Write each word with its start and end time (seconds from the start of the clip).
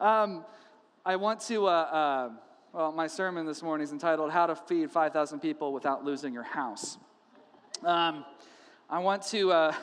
um, 0.00 0.44
I 1.04 1.16
want 1.16 1.40
to, 1.42 1.66
uh, 1.66 1.70
uh, 1.70 2.30
well, 2.72 2.92
my 2.92 3.06
sermon 3.06 3.46
this 3.46 3.62
morning 3.62 3.84
is 3.84 3.92
entitled 3.92 4.30
How 4.30 4.46
to 4.46 4.54
Feed 4.54 4.90
5,000 4.90 5.40
People 5.40 5.72
Without 5.72 6.04
Losing 6.04 6.34
Your 6.34 6.42
House. 6.42 6.98
Um, 7.84 8.24
I 8.90 8.98
want 8.98 9.22
to 9.28 9.52
uh, 9.52 9.74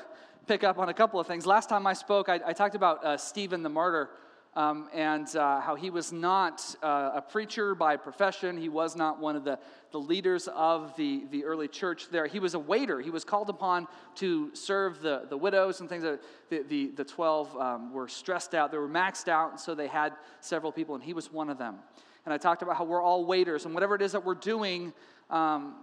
pick 0.45 0.63
up 0.63 0.77
on 0.77 0.89
a 0.89 0.93
couple 0.93 1.19
of 1.19 1.25
things. 1.25 1.45
Last 1.45 1.67
time 1.69 1.87
I 1.87 1.93
spoke, 1.93 2.29
I, 2.29 2.39
I 2.45 2.53
talked 2.53 2.75
about 2.75 3.03
uh, 3.03 3.17
Stephen 3.17 3.63
the 3.63 3.69
martyr 3.69 4.09
um, 4.55 4.87
and 4.93 5.35
uh, 5.35 5.59
how 5.61 5.75
he 5.75 5.89
was 5.89 6.11
not 6.11 6.75
uh, 6.83 7.11
a 7.15 7.21
preacher 7.21 7.73
by 7.73 7.97
profession. 7.97 8.57
He 8.57 8.69
was 8.69 8.95
not 8.95 9.19
one 9.19 9.35
of 9.35 9.43
the, 9.43 9.57
the 9.91 9.99
leaders 9.99 10.47
of 10.47 10.95
the, 10.95 11.25
the 11.31 11.43
early 11.43 11.67
church 11.67 12.09
there. 12.09 12.27
He 12.27 12.39
was 12.39 12.53
a 12.53 12.59
waiter. 12.59 13.01
He 13.01 13.09
was 13.09 13.23
called 13.23 13.49
upon 13.49 13.87
to 14.15 14.53
serve 14.55 15.01
the, 15.01 15.25
the 15.29 15.37
widows 15.37 15.79
and 15.79 15.89
things. 15.89 16.03
The, 16.03 16.19
the, 16.49 16.87
the 16.95 17.03
12 17.03 17.57
um, 17.57 17.93
were 17.93 18.07
stressed 18.07 18.53
out, 18.53 18.71
they 18.71 18.77
were 18.77 18.87
maxed 18.87 19.27
out, 19.27 19.51
and 19.51 19.59
so 19.59 19.73
they 19.73 19.87
had 19.87 20.13
several 20.39 20.71
people, 20.71 20.95
and 20.95 21.03
he 21.03 21.13
was 21.13 21.31
one 21.31 21.49
of 21.49 21.57
them. 21.57 21.77
And 22.25 22.33
I 22.33 22.37
talked 22.37 22.61
about 22.61 22.77
how 22.77 22.85
we're 22.85 23.01
all 23.01 23.25
waiters, 23.25 23.65
and 23.65 23.73
whatever 23.73 23.95
it 23.95 24.01
is 24.01 24.11
that 24.11 24.23
we're 24.23 24.35
doing, 24.35 24.93
um, 25.29 25.75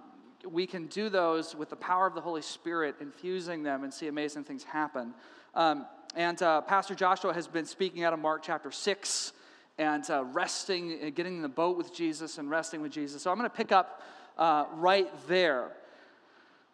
we 0.48 0.66
can 0.66 0.86
do 0.86 1.08
those 1.08 1.54
with 1.54 1.68
the 1.68 1.76
power 1.76 2.06
of 2.06 2.14
the 2.14 2.20
Holy 2.20 2.40
Spirit, 2.40 2.96
infusing 3.00 3.62
them 3.62 3.84
and 3.84 3.92
see 3.92 4.06
amazing 4.06 4.44
things 4.44 4.64
happen. 4.64 5.12
Um, 5.54 5.86
and 6.14 6.42
uh, 6.42 6.60
Pastor 6.62 6.94
Joshua 6.94 7.32
has 7.32 7.46
been 7.46 7.66
speaking 7.66 8.02
out 8.02 8.12
of 8.12 8.18
Mark 8.18 8.42
chapter 8.42 8.72
6 8.72 9.32
and 9.78 10.08
uh, 10.10 10.24
resting, 10.24 10.92
and 10.92 11.04
uh, 11.04 11.10
getting 11.10 11.36
in 11.36 11.42
the 11.42 11.48
boat 11.48 11.76
with 11.76 11.94
Jesus 11.94 12.38
and 12.38 12.50
resting 12.50 12.82
with 12.82 12.90
Jesus. 12.90 13.22
So 13.22 13.30
I'm 13.30 13.38
going 13.38 13.48
to 13.48 13.56
pick 13.56 13.70
up 13.70 14.02
uh, 14.36 14.64
right 14.74 15.08
there. 15.28 15.68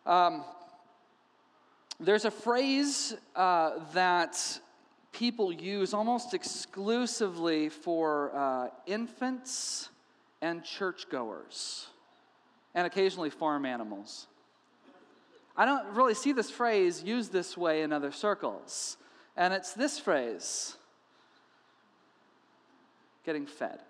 Um, 0.07 0.43
there's 2.01 2.25
a 2.25 2.31
phrase 2.31 3.15
uh, 3.35 3.73
that 3.93 4.61
people 5.12 5.53
use 5.53 5.93
almost 5.93 6.33
exclusively 6.33 7.69
for 7.69 8.34
uh, 8.34 8.69
infants 8.87 9.91
and 10.41 10.65
churchgoers, 10.65 11.87
and 12.75 12.87
occasionally 12.87 13.31
farm 13.31 13.67
animals. 13.67 14.27
I 15.56 15.65
don't 15.65 15.87
really 15.95 16.15
see 16.15 16.33
this 16.33 16.50
phrase 16.50 17.03
used 17.03 17.33
this 17.33 17.56
way 17.56 17.83
in 17.83 17.93
other 17.93 18.12
circles. 18.12 18.97
And 19.37 19.53
it's 19.53 19.75
this 19.75 19.98
phrase 19.98 20.77
getting 23.25 23.47
fed. 23.47 23.81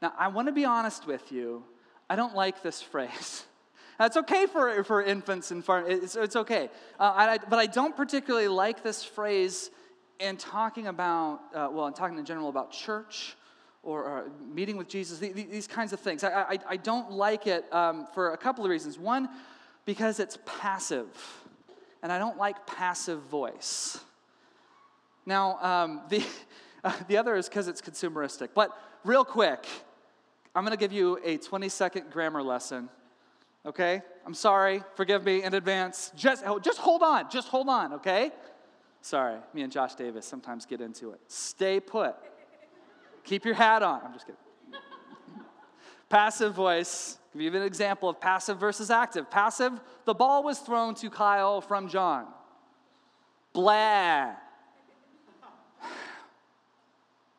Now, 0.00 0.12
I 0.18 0.28
want 0.28 0.48
to 0.48 0.52
be 0.52 0.64
honest 0.64 1.06
with 1.06 1.32
you. 1.32 1.64
I 2.08 2.16
don't 2.16 2.34
like 2.34 2.62
this 2.62 2.80
phrase. 2.82 3.44
It's 4.00 4.16
okay 4.16 4.46
for, 4.46 4.82
for 4.82 5.04
infants 5.04 5.52
and 5.52 5.64
farm, 5.64 5.84
it's, 5.86 6.16
it's 6.16 6.34
okay. 6.34 6.68
Uh, 6.98 7.12
I, 7.14 7.38
but 7.38 7.60
I 7.60 7.66
don't 7.66 7.96
particularly 7.96 8.48
like 8.48 8.82
this 8.82 9.04
phrase 9.04 9.70
in 10.18 10.36
talking 10.36 10.88
about, 10.88 11.40
uh, 11.54 11.68
well, 11.70 11.86
in 11.86 11.94
talking 11.94 12.18
in 12.18 12.24
general 12.24 12.48
about 12.48 12.72
church 12.72 13.36
or, 13.84 14.02
or 14.02 14.30
meeting 14.52 14.76
with 14.76 14.88
Jesus, 14.88 15.20
these, 15.20 15.34
these 15.34 15.68
kinds 15.68 15.92
of 15.92 16.00
things. 16.00 16.24
I, 16.24 16.32
I, 16.32 16.58
I 16.70 16.76
don't 16.76 17.12
like 17.12 17.46
it 17.46 17.72
um, 17.72 18.08
for 18.14 18.32
a 18.32 18.36
couple 18.36 18.64
of 18.64 18.70
reasons. 18.70 18.98
One, 18.98 19.28
because 19.84 20.18
it's 20.18 20.38
passive, 20.44 21.06
and 22.02 22.10
I 22.10 22.18
don't 22.18 22.36
like 22.36 22.66
passive 22.66 23.22
voice. 23.22 24.00
Now, 25.26 25.58
um, 25.60 26.02
the, 26.08 26.24
uh, 26.82 26.92
the 27.08 27.16
other 27.16 27.36
is 27.36 27.48
because 27.48 27.68
it's 27.68 27.80
consumeristic. 27.80 28.50
But 28.54 28.70
real 29.04 29.24
quick, 29.24 29.66
I'm 30.54 30.64
going 30.64 30.76
to 30.76 30.80
give 30.80 30.92
you 30.92 31.18
a 31.24 31.36
20 31.38 31.68
second 31.68 32.10
grammar 32.10 32.42
lesson. 32.42 32.88
Okay? 33.66 34.02
I'm 34.26 34.34
sorry. 34.34 34.82
Forgive 34.94 35.24
me 35.24 35.42
in 35.42 35.54
advance. 35.54 36.12
Just, 36.14 36.44
oh, 36.46 36.58
just 36.58 36.78
hold 36.78 37.02
on. 37.02 37.30
Just 37.30 37.48
hold 37.48 37.68
on, 37.68 37.94
okay? 37.94 38.30
Sorry. 39.00 39.38
Me 39.52 39.62
and 39.62 39.72
Josh 39.72 39.94
Davis 39.94 40.26
sometimes 40.26 40.66
get 40.66 40.80
into 40.80 41.10
it. 41.10 41.20
Stay 41.28 41.80
put. 41.80 42.14
Keep 43.24 43.44
your 43.44 43.54
hat 43.54 43.82
on. 43.82 44.00
I'm 44.04 44.12
just 44.12 44.26
kidding. 44.26 44.40
passive 46.08 46.54
voice. 46.54 47.18
Give 47.32 47.54
you 47.54 47.60
an 47.60 47.66
example 47.66 48.08
of 48.08 48.20
passive 48.20 48.58
versus 48.58 48.90
active. 48.90 49.30
Passive, 49.30 49.72
the 50.04 50.14
ball 50.14 50.44
was 50.44 50.60
thrown 50.60 50.94
to 50.96 51.10
Kyle 51.10 51.60
from 51.60 51.88
John. 51.88 52.26
Blah. 53.52 54.34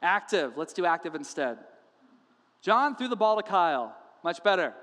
Active. 0.06 0.56
Let's 0.56 0.72
do 0.74 0.86
active 0.86 1.16
instead. 1.16 1.58
John 2.62 2.96
threw 2.96 3.08
the 3.08 3.16
ball 3.16 3.38
to 3.38 3.44
Kyle. 3.44 3.96
Much 4.24 4.44
better. 4.44 4.74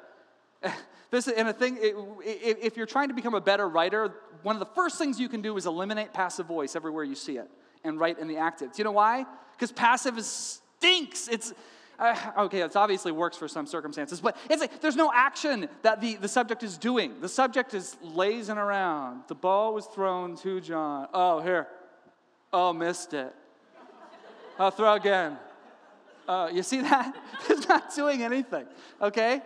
this 1.11 1.29
and 1.29 1.49
a 1.49 1.53
thing. 1.53 1.79
If 1.81 2.77
you're 2.77 2.87
trying 2.87 3.09
to 3.09 3.15
become 3.15 3.35
a 3.35 3.41
better 3.41 3.69
writer, 3.69 4.13
one 4.43 4.57
of 4.57 4.61
the 4.61 4.75
first 4.75 4.99
things 4.99 5.21
you 5.21 5.29
can 5.29 5.41
do 5.41 5.57
is 5.57 5.67
eliminate 5.67 6.13
passive 6.13 6.47
voice 6.47 6.75
everywhere 6.75 7.05
you 7.05 7.15
see 7.15 7.39
it 7.39 7.49
and 7.85 8.01
write 8.01 8.19
in 8.19 8.27
the 8.27 8.37
active. 8.37 8.73
Do 8.73 8.79
you 8.79 8.85
know 8.85 8.93
why? 8.93 9.25
Because 9.53 9.71
passive 9.71 10.19
is, 10.19 10.61
stinks. 10.79 11.29
It's 11.29 11.53
uh, 11.99 12.17
okay, 12.39 12.63
it 12.63 12.75
obviously 12.75 13.13
works 13.13 13.37
for 13.37 13.47
some 13.47 13.67
circumstances, 13.67 14.21
but 14.21 14.37
it's 14.51 14.61
like 14.61 14.81
there's 14.81 14.97
no 14.97 15.13
action 15.15 15.69
that 15.83 16.01
the, 16.01 16.17
the 16.17 16.29
subject 16.29 16.65
is 16.65 16.77
doing. 16.77 17.21
The 17.21 17.29
subject 17.29 17.75
is 17.75 17.97
lazing 18.03 18.59
around. 18.59 19.23
The 19.29 19.37
ball 19.37 19.75
was 19.75 19.87
thrown 19.87 20.37
to 20.39 20.61
John. 20.61 21.07
Oh, 21.15 21.41
here. 21.41 21.69
Oh, 22.53 22.73
missed 22.73 23.15
it. 23.15 23.33
I'll 24.59 24.71
throw 24.71 24.95
again. 24.95 25.39
Uh, 26.29 26.49
you 26.53 26.63
see 26.63 26.81
that? 26.81 27.17
it's 27.49 27.69
not 27.69 27.95
doing 27.95 28.23
anything, 28.23 28.67
okay? 29.01 29.43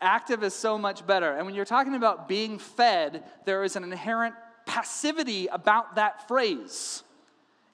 Active 0.00 0.42
is 0.42 0.54
so 0.54 0.78
much 0.78 1.06
better. 1.06 1.36
And 1.36 1.46
when 1.46 1.54
you're 1.54 1.64
talking 1.64 1.94
about 1.94 2.28
being 2.28 2.58
fed, 2.58 3.24
there 3.44 3.62
is 3.62 3.76
an 3.76 3.84
inherent 3.84 4.34
passivity 4.66 5.46
about 5.48 5.96
that 5.96 6.26
phrase. 6.26 7.02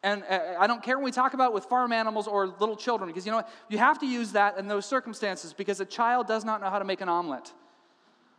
And 0.03 0.23
uh, 0.29 0.55
I 0.59 0.67
don't 0.67 0.83
care 0.83 0.97
when 0.97 1.05
we 1.05 1.11
talk 1.11 1.35
about 1.35 1.53
with 1.53 1.65
farm 1.65 1.93
animals 1.93 2.29
or 2.29 2.47
little 2.47 2.77
children, 2.77 3.09
because 3.09 3.27
you 3.27 3.33
know 3.33 3.39
what? 3.39 3.51
You 3.69 3.79
have 3.79 3.99
to 4.01 4.07
use 4.07 4.33
that 4.33 4.59
in 4.59 4.69
those 4.69 4.87
circumstances 4.87 5.53
because 5.53 5.81
a 5.81 5.85
child 5.85 6.27
does 6.27 6.45
not 6.45 6.61
know 6.61 6.71
how 6.71 6.79
to 6.79 6.85
make 6.85 7.01
an 7.01 7.09
omelet 7.09 7.53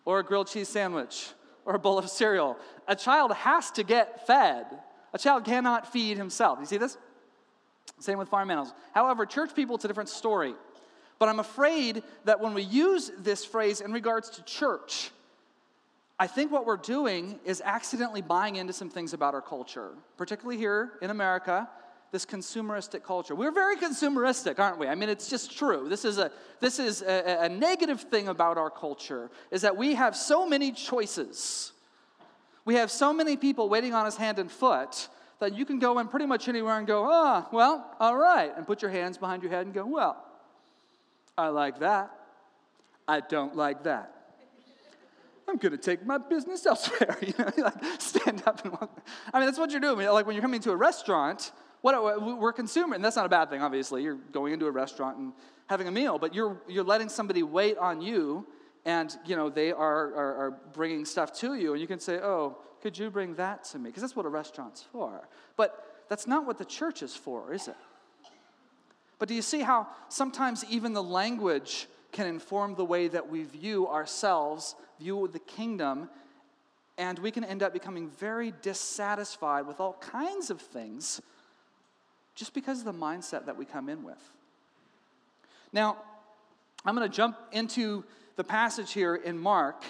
or 0.06 0.19
a 0.19 0.24
grilled 0.24 0.47
cheese 0.47 0.69
sandwich 0.69 1.29
or 1.66 1.75
a 1.75 1.79
bowl 1.79 1.97
of 1.97 2.09
cereal. 2.09 2.58
A 2.88 2.96
child 2.96 3.34
has 3.34 3.72
to 3.72 3.84
get 3.84 4.25
fed. 4.25 4.66
A 5.13 5.18
child 5.18 5.44
cannot 5.44 5.91
feed 5.91 6.18
himself. 6.18 6.59
You 6.59 6.66
see 6.66 6.78
this? 6.78 6.97
Same 8.00 8.17
with 8.17 8.29
farm 8.29 8.50
animals. 8.51 8.73
However, 8.94 9.25
church 9.25 9.55
people, 9.55 9.75
it's 9.75 9.85
a 9.85 9.88
different 9.88 10.09
story. 10.09 10.53
But 11.17 11.27
I'm 11.27 11.39
afraid 11.39 12.03
that 12.25 12.39
when 12.39 12.53
we 12.53 12.63
use 12.63 13.11
this 13.17 13.44
phrase 13.44 13.81
in 13.81 13.91
regards 13.91 14.29
to 14.31 14.44
church, 14.44 15.11
I 16.17 16.28
think 16.28 16.51
what 16.51 16.66
we're 16.66 16.78
doing 16.78 17.39
is 17.45 17.61
accidentally 17.63 18.22
buying 18.22 18.55
into 18.55 18.73
some 18.73 18.89
things 18.89 19.13
about 19.13 19.33
our 19.33 19.41
culture, 19.41 19.91
particularly 20.17 20.57
here 20.57 20.94
in 21.01 21.09
America, 21.09 21.69
this 22.11 22.25
consumeristic 22.25 23.03
culture. 23.03 23.35
We're 23.35 23.51
very 23.51 23.78
consumeristic, 23.78 24.59
aren't 24.59 24.79
we? 24.79 24.88
I 24.88 24.95
mean, 24.95 25.09
it's 25.09 25.29
just 25.29 25.55
true. 25.55 25.88
This 25.88 26.05
is 26.05 26.17
a 26.17 26.31
this 26.59 26.79
is 26.79 27.01
a, 27.01 27.44
a 27.44 27.49
negative 27.49 28.01
thing 28.01 28.28
about 28.28 28.57
our 28.57 28.69
culture 28.69 29.29
is 29.51 29.61
that 29.61 29.78
we 29.78 29.95
have 29.95 30.16
so 30.16 30.47
many 30.47 30.72
choices. 30.72 31.72
We 32.66 32.75
have 32.75 32.91
so 32.91 33.13
many 33.13 33.38
people 33.38 33.69
waiting 33.69 33.94
on 33.94 34.05
us 34.05 34.17
hand 34.17 34.39
and 34.39 34.51
foot 34.51 35.07
that 35.39 35.55
you 35.55 35.66
can 35.66 35.79
go 35.79 36.00
in 36.00 36.07
pretty 36.07 36.25
much 36.25 36.47
anywhere 36.47 36.77
and 36.77 36.85
go, 36.85 37.07
ah, 37.09 37.45
oh, 37.45 37.55
well, 37.55 37.95
all 38.00 38.17
right, 38.17 38.51
and 38.55 38.67
put 38.67 38.81
your 38.81 38.91
hands 38.91 39.17
behind 39.17 39.41
your 39.41 39.51
head 39.51 39.66
and 39.66 39.73
go, 39.73 39.85
well, 39.85 40.23
I 41.38 41.47
like 41.47 41.79
that. 41.79 42.11
I 43.07 43.22
don't 43.22 43.55
like 43.55 43.83
that. 43.83 44.13
I'm 45.47 45.57
going 45.57 45.72
to 45.72 45.78
take 45.78 46.05
my 46.05 46.17
business 46.19 46.66
elsewhere. 46.66 47.17
you 47.22 47.33
know, 47.39 47.51
like 47.57 47.73
stand 47.99 48.44
up 48.45 48.63
and 48.63 48.73
walk. 48.73 49.03
I 49.33 49.39
mean, 49.39 49.47
that's 49.47 49.57
what 49.57 49.72
you're 49.72 49.79
doing. 49.79 50.07
Like 50.07 50.28
when 50.28 50.35
you're 50.35 50.44
coming 50.44 50.61
to 50.61 50.72
a 50.72 50.75
restaurant, 50.75 51.51
what 51.81 52.22
we're 52.22 52.53
consumer, 52.53 52.94
and 52.94 53.03
that's 53.03 53.16
not 53.16 53.25
a 53.25 53.29
bad 53.29 53.49
thing. 53.49 53.61
Obviously, 53.61 54.03
you're 54.03 54.19
going 54.31 54.53
into 54.53 54.67
a 54.67 54.72
restaurant 54.72 55.17
and 55.17 55.33
having 55.67 55.88
a 55.88 55.91
meal, 55.91 56.19
but 56.19 56.35
you're 56.35 56.61
you're 56.67 56.83
letting 56.83 57.09
somebody 57.09 57.41
wait 57.41 57.78
on 57.78 58.01
you, 58.01 58.45
and 58.85 59.17
you 59.25 59.35
know 59.35 59.49
they 59.49 59.72
are 59.72 60.13
are, 60.13 60.35
are 60.35 60.51
bringing 60.73 61.05
stuff 61.05 61.33
to 61.39 61.55
you, 61.55 61.72
and 61.72 61.81
you 61.81 61.88
can 61.88 61.99
say, 61.99 62.17
oh, 62.17 62.57
could 62.81 62.97
you 62.97 63.09
bring 63.09 63.35
that 63.35 63.63
to 63.66 63.79
me? 63.79 63.90
Because 63.90 64.01
that's 64.01 64.16
what 64.16 64.25
a 64.25 64.29
restaurant's 64.29 64.81
for. 64.81 65.28
But 65.57 66.03
that's 66.09 66.28
not 66.28 66.45
what 66.45 66.57
the 66.57 66.66
church 66.66 67.03
is 67.03 67.16
for, 67.16 67.53
is 67.53 67.67
it? 67.67 67.75
But 69.19 69.28
do 69.28 69.35
you 69.35 69.41
see 69.41 69.59
how 69.59 69.87
sometimes 70.08 70.64
even 70.70 70.93
the 70.93 71.03
language 71.03 71.87
can 72.11 72.26
inform 72.26 72.76
the 72.76 72.85
way 72.85 73.08
that 73.08 73.29
we 73.29 73.43
view 73.43 73.87
ourselves, 73.87 74.76
view 74.99 75.29
the 75.31 75.40
kingdom, 75.40 76.09
and 76.97 77.20
we 77.20 77.31
can 77.31 77.43
end 77.43 77.61
up 77.61 77.73
becoming 77.73 78.09
very 78.09 78.53
dissatisfied 78.61 79.67
with 79.67 79.79
all 79.79 79.93
kinds 80.02 80.49
of 80.49 80.61
things 80.61 81.22
just 82.35 82.53
because 82.53 82.79
of 82.79 82.85
the 82.85 82.93
mindset 82.93 83.46
that 83.46 83.58
we 83.58 83.66
come 83.66 83.90
in 83.90 84.03
with. 84.03 84.31
Now, 85.72 85.97
I'm 86.85 86.96
going 86.96 87.09
to 87.09 87.16
jump 87.16 87.37
into 87.52 88.03
the 88.37 88.43
passage 88.43 88.93
here 88.93 89.16
in 89.16 89.37
Mark 89.37 89.84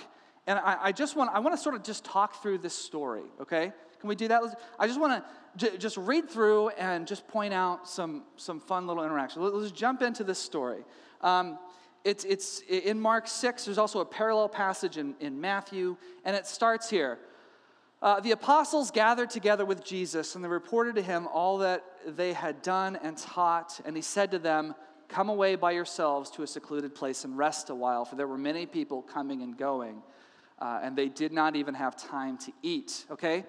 and 0.50 0.58
I, 0.58 0.78
I 0.86 0.92
just 0.92 1.16
want, 1.16 1.30
I 1.32 1.38
want 1.38 1.56
to 1.56 1.62
sort 1.62 1.76
of 1.76 1.84
just 1.84 2.04
talk 2.04 2.42
through 2.42 2.58
this 2.58 2.74
story, 2.74 3.22
okay? 3.40 3.72
Can 4.00 4.10
we 4.10 4.16
do 4.16 4.28
that? 4.30 4.42
I 4.80 4.88
just 4.88 5.00
want 5.00 5.24
to 5.24 5.70
j- 5.70 5.78
just 5.78 5.96
read 5.96 6.28
through 6.28 6.70
and 6.70 7.06
just 7.06 7.28
point 7.28 7.54
out 7.54 7.88
some, 7.88 8.24
some 8.36 8.60
fun 8.60 8.88
little 8.88 9.04
interactions. 9.04 9.46
Let's 9.54 9.72
jump 9.72 10.02
into 10.02 10.24
this 10.24 10.40
story. 10.40 10.84
Um, 11.22 11.60
it's, 12.04 12.24
it's 12.24 12.62
in 12.62 13.00
Mark 13.00 13.28
6, 13.28 13.66
there's 13.66 13.78
also 13.78 14.00
a 14.00 14.06
parallel 14.06 14.50
passage 14.50 14.98
in, 14.98 15.14
in 15.20 15.40
Matthew, 15.40 15.98
and 16.26 16.36
it 16.36 16.48
starts 16.48 16.90
here. 16.90 17.20
Uh, 18.02 18.20
the 18.20 18.32
apostles 18.32 18.90
gathered 18.90 19.30
together 19.30 19.66
with 19.66 19.86
Jesus 19.86 20.34
and 20.34 20.44
they 20.44 20.50
reported 20.50 20.96
to 20.96 21.04
him 21.04 21.28
all 21.28 21.60
that 21.60 21.84
they 22.08 22.34
had 22.34 22.64
done 22.64 22.98
and 23.04 23.16
taught. 23.18 23.80
And 23.86 23.96
he 23.96 24.02
said 24.02 24.32
to 24.32 24.40
them, 24.40 24.74
Come 25.10 25.30
away 25.30 25.56
by 25.56 25.72
yourselves 25.72 26.30
to 26.32 26.44
a 26.44 26.48
secluded 26.48 26.96
place 26.96 27.24
and 27.24 27.38
rest 27.38 27.72
a 27.72 27.76
while, 27.76 28.06
for 28.06 28.16
there 28.16 28.28
were 28.28 28.38
many 28.38 28.68
people 28.68 29.02
coming 29.02 29.42
and 29.42 29.58
going, 29.58 30.04
uh, 30.60 30.80
and 30.84 30.96
they 30.96 31.10
did 31.10 31.32
not 31.32 31.56
even 31.56 31.74
have 31.74 31.96
time 31.96 32.38
to 32.38 32.52
eat. 32.62 33.06
Okay? 33.12 33.46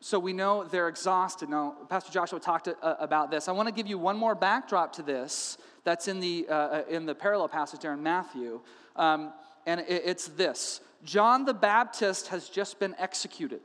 So 0.00 0.18
we 0.18 0.32
know 0.32 0.64
they're 0.64 0.88
exhausted. 0.88 1.48
Now, 1.48 1.76
Pastor 1.88 2.12
Joshua 2.12 2.40
talked 2.40 2.64
to, 2.64 2.76
uh, 2.82 2.96
about 2.98 3.30
this. 3.30 3.48
I 3.48 3.52
want 3.52 3.68
to 3.68 3.74
give 3.74 3.86
you 3.86 3.98
one 3.98 4.16
more 4.16 4.34
backdrop 4.34 4.92
to 4.94 5.02
this 5.02 5.58
that's 5.84 6.08
in 6.08 6.20
the, 6.20 6.46
uh, 6.48 6.54
uh, 6.54 6.82
in 6.88 7.06
the 7.06 7.14
parallel 7.14 7.48
passage 7.48 7.80
there 7.80 7.92
in 7.92 8.02
Matthew. 8.02 8.60
Um, 8.96 9.32
and 9.66 9.80
it, 9.80 10.02
it's 10.04 10.28
this 10.28 10.80
John 11.04 11.44
the 11.44 11.54
Baptist 11.54 12.28
has 12.28 12.48
just 12.48 12.78
been 12.78 12.94
executed. 12.98 13.60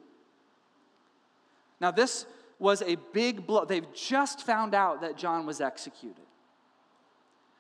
Now, 1.80 1.92
this 1.92 2.26
was 2.60 2.82
a 2.82 2.98
big 3.14 3.46
blow. 3.46 3.66
They've 3.66 3.92
just 3.94 4.42
found 4.42 4.74
out 4.74 5.02
that 5.02 5.18
John 5.18 5.46
was 5.46 5.62
executed. 5.62 6.24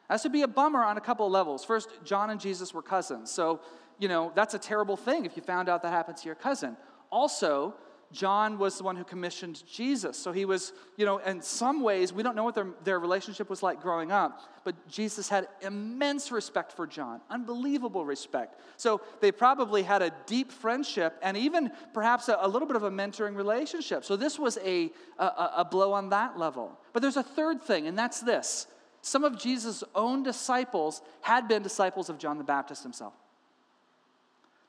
That 0.10 0.22
should 0.22 0.32
be 0.32 0.42
a 0.44 0.48
bummer 0.48 0.84
on 0.84 0.98
a 0.98 1.02
couple 1.02 1.26
of 1.26 1.32
levels. 1.32 1.66
First, 1.66 1.90
John 2.04 2.30
and 2.30 2.40
Jesus 2.40 2.74
were 2.74 2.82
cousins. 2.82 3.30
So, 3.30 3.60
you 4.00 4.08
know, 4.08 4.32
that's 4.36 4.54
a 4.54 4.60
terrible 4.60 4.98
thing 4.98 5.26
if 5.26 5.36
you 5.36 5.44
found 5.44 5.70
out 5.70 5.82
that 5.84 5.92
happened 5.92 6.18
to 6.18 6.26
your 6.26 6.36
cousin. 6.36 6.78
Also, 7.12 7.76
John 8.12 8.58
was 8.58 8.78
the 8.78 8.84
one 8.86 8.96
who 8.96 9.04
commissioned 9.04 9.64
Jesus. 9.70 10.18
So 10.18 10.32
he 10.32 10.46
was, 10.46 10.72
you 10.96 11.06
know, 11.06 11.18
in 11.18 11.42
some 11.42 11.82
ways, 11.82 12.14
we 12.14 12.24
don't 12.24 12.36
know 12.36 12.46
what 12.46 12.56
their, 12.56 12.68
their 12.84 13.00
relationship 13.00 13.50
was 13.50 13.62
like 13.62 13.82
growing 13.82 14.12
up, 14.12 14.42
but 14.64 14.88
Jesus 14.88 15.28
had 15.28 15.50
immense 15.62 16.32
respect 16.32 16.72
for 16.72 16.88
John, 16.88 17.20
unbelievable 17.30 18.06
respect. 18.06 18.62
So 18.78 19.02
they 19.20 19.32
probably 19.32 19.84
had 19.84 20.02
a 20.02 20.12
deep 20.26 20.52
friendship 20.52 21.18
and 21.22 21.36
even 21.36 21.72
perhaps 21.94 22.30
a, 22.30 22.38
a 22.40 22.48
little 22.48 22.68
bit 22.68 22.78
of 22.78 22.84
a 22.84 22.92
mentoring 22.92 23.36
relationship. 23.36 24.06
So 24.06 24.16
this 24.16 24.40
was 24.40 24.58
a, 24.64 24.90
a, 25.20 25.26
a 25.58 25.68
blow 25.70 25.92
on 25.92 26.10
that 26.10 26.40
level. 26.40 26.80
But 26.94 27.02
there's 27.02 27.18
a 27.18 27.24
third 27.24 27.62
thing, 27.62 27.88
and 27.88 27.98
that's 27.98 28.22
this 28.22 28.68
some 29.02 29.24
of 29.24 29.40
Jesus' 29.40 29.84
own 29.96 30.24
disciples 30.24 31.02
had 31.22 31.48
been 31.48 31.64
disciples 31.64 32.10
of 32.10 32.18
John 32.18 32.38
the 32.38 32.44
Baptist 32.44 32.84
himself, 32.84 33.14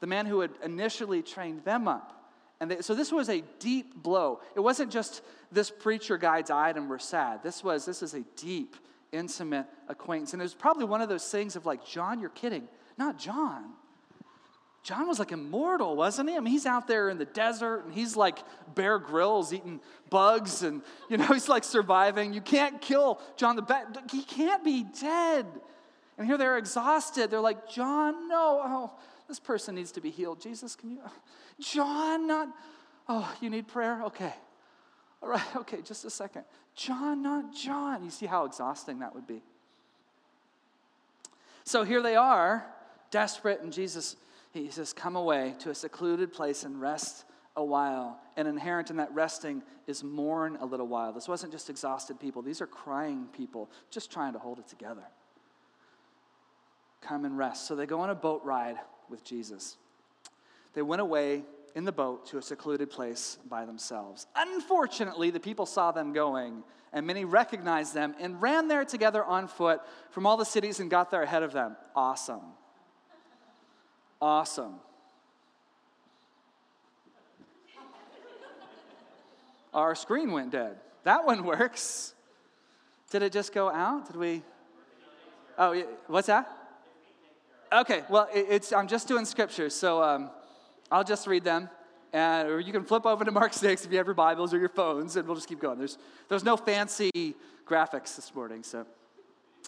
the 0.00 0.06
man 0.06 0.27
who 0.27 0.41
had 0.41 0.50
initially 0.62 1.23
trained 1.23 1.65
them 1.65 1.89
up. 1.89 2.15
And 2.61 2.71
they, 2.71 2.81
so 2.81 2.95
this 2.95 3.12
was 3.12 3.29
a 3.29 3.43
deep 3.59 4.03
blow. 4.03 4.41
It 4.56 4.61
wasn't 4.61 4.91
just 4.91 5.23
this 5.53 5.71
preacher 5.71 6.19
guy 6.19 6.43
died 6.43 6.77
and 6.77 6.91
we're 6.91 6.99
sad. 6.99 7.43
This 7.43 7.62
was 7.62 7.85
this 7.85 8.03
is 8.03 8.15
a 8.15 8.21
deep, 8.37 8.77
intimate 9.12 9.67
acquaintance. 9.89 10.33
And 10.33 10.43
it 10.43 10.45
was 10.45 10.55
probably 10.55 10.85
one 10.85 11.00
of 11.00 11.09
those 11.09 11.29
things 11.29 11.56
of 11.56 11.67
like, 11.67 11.87
John, 11.87 12.21
you're 12.21 12.31
kidding. 12.31 12.69
Not 12.97 13.19
John. 13.19 13.65
John 14.83 15.06
was 15.06 15.19
like 15.19 15.33
immortal, 15.33 15.97
wasn't 15.97 16.31
he? 16.31 16.37
I 16.37 16.41
mean, 16.41 16.53
he's 16.53 16.67
out 16.67 16.89
there 16.89 17.11
in 17.11 17.19
the 17.19 17.27
desert 17.27 17.85
and 17.85 17.93
he's 17.93 18.17
like 18.17 18.39
Bear 18.75 18.99
Grylls 18.99 19.53
eating 19.53 19.81
bugs 20.09 20.62
and, 20.62 20.83
you 21.11 21.17
know, 21.17 21.27
he's 21.33 21.49
like 21.49 21.65
surviving. 21.65 22.33
You 22.33 22.41
can't 22.41 22.81
kill 22.81 23.21
John 23.37 23.56
the 23.56 23.62
Baptist. 23.62 24.11
He 24.11 24.23
can't 24.23 24.65
be 24.65 24.85
dead. 25.00 25.47
And 26.17 26.27
here 26.27 26.39
they're 26.39 26.59
exhausted. 26.59 27.31
They're 27.31 27.41
like, 27.41 27.69
John, 27.69 28.29
no. 28.29 28.61
Oh, 28.65 28.91
this 29.28 29.38
person 29.38 29.75
needs 29.75 29.92
to 29.92 30.00
be 30.00 30.10
healed. 30.10 30.40
Jesus, 30.40 30.75
can 30.75 30.90
you? 30.90 31.00
John, 31.60 32.26
not. 32.26 32.48
Oh, 33.08 33.30
you 33.40 33.50
need 33.50 33.69
prayer? 33.69 34.02
Okay. 34.04 34.32
All 35.22 35.28
right, 35.28 35.44
okay, 35.56 35.82
just 35.82 36.04
a 36.04 36.10
second. 36.10 36.44
John, 36.75 37.22
not 37.22 37.54
John. 37.54 38.04
You 38.04 38.10
see 38.10 38.26
how 38.26 38.44
exhausting 38.44 39.00
that 39.00 39.14
would 39.14 39.26
be. 39.26 39.42
So 41.64 41.84
here 41.84 42.00
they 42.00 42.16
are, 42.16 42.64
desperate, 43.10 43.60
and 43.60 43.72
Jesus, 43.72 44.16
he 44.52 44.70
says, 44.70 44.94
Come 44.94 45.16
away 45.16 45.54
to 45.60 45.70
a 45.70 45.75
secluded 45.75 46.32
place 46.32 46.64
and 46.64 46.80
rest 46.80 47.25
a 47.56 47.64
while. 47.64 48.19
And 48.36 48.48
inherent 48.48 48.88
in 48.88 48.96
that 48.96 49.12
resting 49.12 49.62
is 49.86 50.02
mourn 50.02 50.56
a 50.60 50.64
little 50.64 50.86
while. 50.86 51.12
This 51.12 51.28
wasn't 51.28 51.52
just 51.52 51.69
exhausted 51.69 52.19
people, 52.19 52.40
these 52.40 52.62
are 52.62 52.66
crying 52.66 53.26
people 53.36 53.69
just 53.90 54.10
trying 54.10 54.32
to 54.32 54.38
hold 54.38 54.58
it 54.58 54.69
together. 54.69 55.02
Come 57.02 57.25
and 57.26 57.36
rest. 57.36 57.66
So 57.66 57.76
they 57.76 57.86
go 57.86 58.00
on 58.00 58.10
a 58.10 58.14
boat 58.14 58.42
ride 58.44 58.76
with 59.10 59.25
Jesus. 59.25 59.76
They 60.75 60.82
went 60.82 61.00
away 61.00 61.44
in 61.75 61.84
the 61.84 61.93
boat 61.93 62.26
to 62.26 62.38
a 62.38 62.43
secluded 62.43 62.90
place 62.90 63.38
by 63.49 63.64
themselves. 63.64 64.26
Unfortunately, 64.37 65.31
the 65.31 65.40
people 65.40 65.66
saw 65.66 65.93
them 65.93 66.12
going, 66.12 66.62
and 66.93 67.06
many 67.06 67.25
recognized 67.25 67.94
them 67.94 68.14
and 68.19 68.40
ran 68.40 68.69
there 68.69 68.84
together 68.84 69.25
on 69.25 69.49
foot 69.49 69.81
from 70.10 70.26
all 70.26 70.37
the 70.37 70.44
cities 70.44 70.81
and 70.81 70.90
got 70.90 71.10
there 71.10 71.22
ahead 71.22 71.43
of 71.43 71.52
them. 71.52 71.76
Awesome. 71.94 72.40
Awesome. 74.20 74.75
Our 79.72 79.94
screen 79.94 80.32
went 80.32 80.50
dead. 80.50 80.76
That 81.04 81.25
one 81.25 81.44
works. 81.44 82.14
Did 83.11 83.22
it 83.22 83.32
just 83.32 83.52
go 83.52 83.70
out? 83.70 84.06
Did 84.06 84.16
we? 84.16 84.43
Oh, 85.56 85.81
what's 86.08 86.26
that? 86.26 86.57
Okay, 87.70 88.03
well, 88.09 88.29
it's, 88.32 88.73
I'm 88.73 88.88
just 88.88 89.09
doing 89.09 89.26
scriptures, 89.26 89.75
so 89.75 90.03
um, 90.03 90.31
I'll 90.91 91.05
just 91.05 91.26
read 91.26 91.44
them. 91.44 91.69
And, 92.15 92.49
or 92.49 92.61
you 92.61 92.73
can 92.73 92.82
flip 92.82 93.05
over 93.05 93.25
to 93.26 93.31
Mark 93.31 93.53
6 93.53 93.85
if 93.85 93.91
you 93.91 93.99
have 93.99 94.06
your 94.06 94.15
Bibles 94.15 94.55
or 94.55 94.59
your 94.59 94.70
phones, 94.70 95.17
and 95.17 95.26
we'll 95.26 95.37
just 95.37 95.49
keep 95.49 95.61
going. 95.61 95.79
There's, 95.79 95.99
there's 96.31 96.44
no 96.44 96.56
fancy 96.56 97.35
graphics 97.67 98.17
this 98.17 98.35
morning. 98.35 98.62
So, 98.62 98.87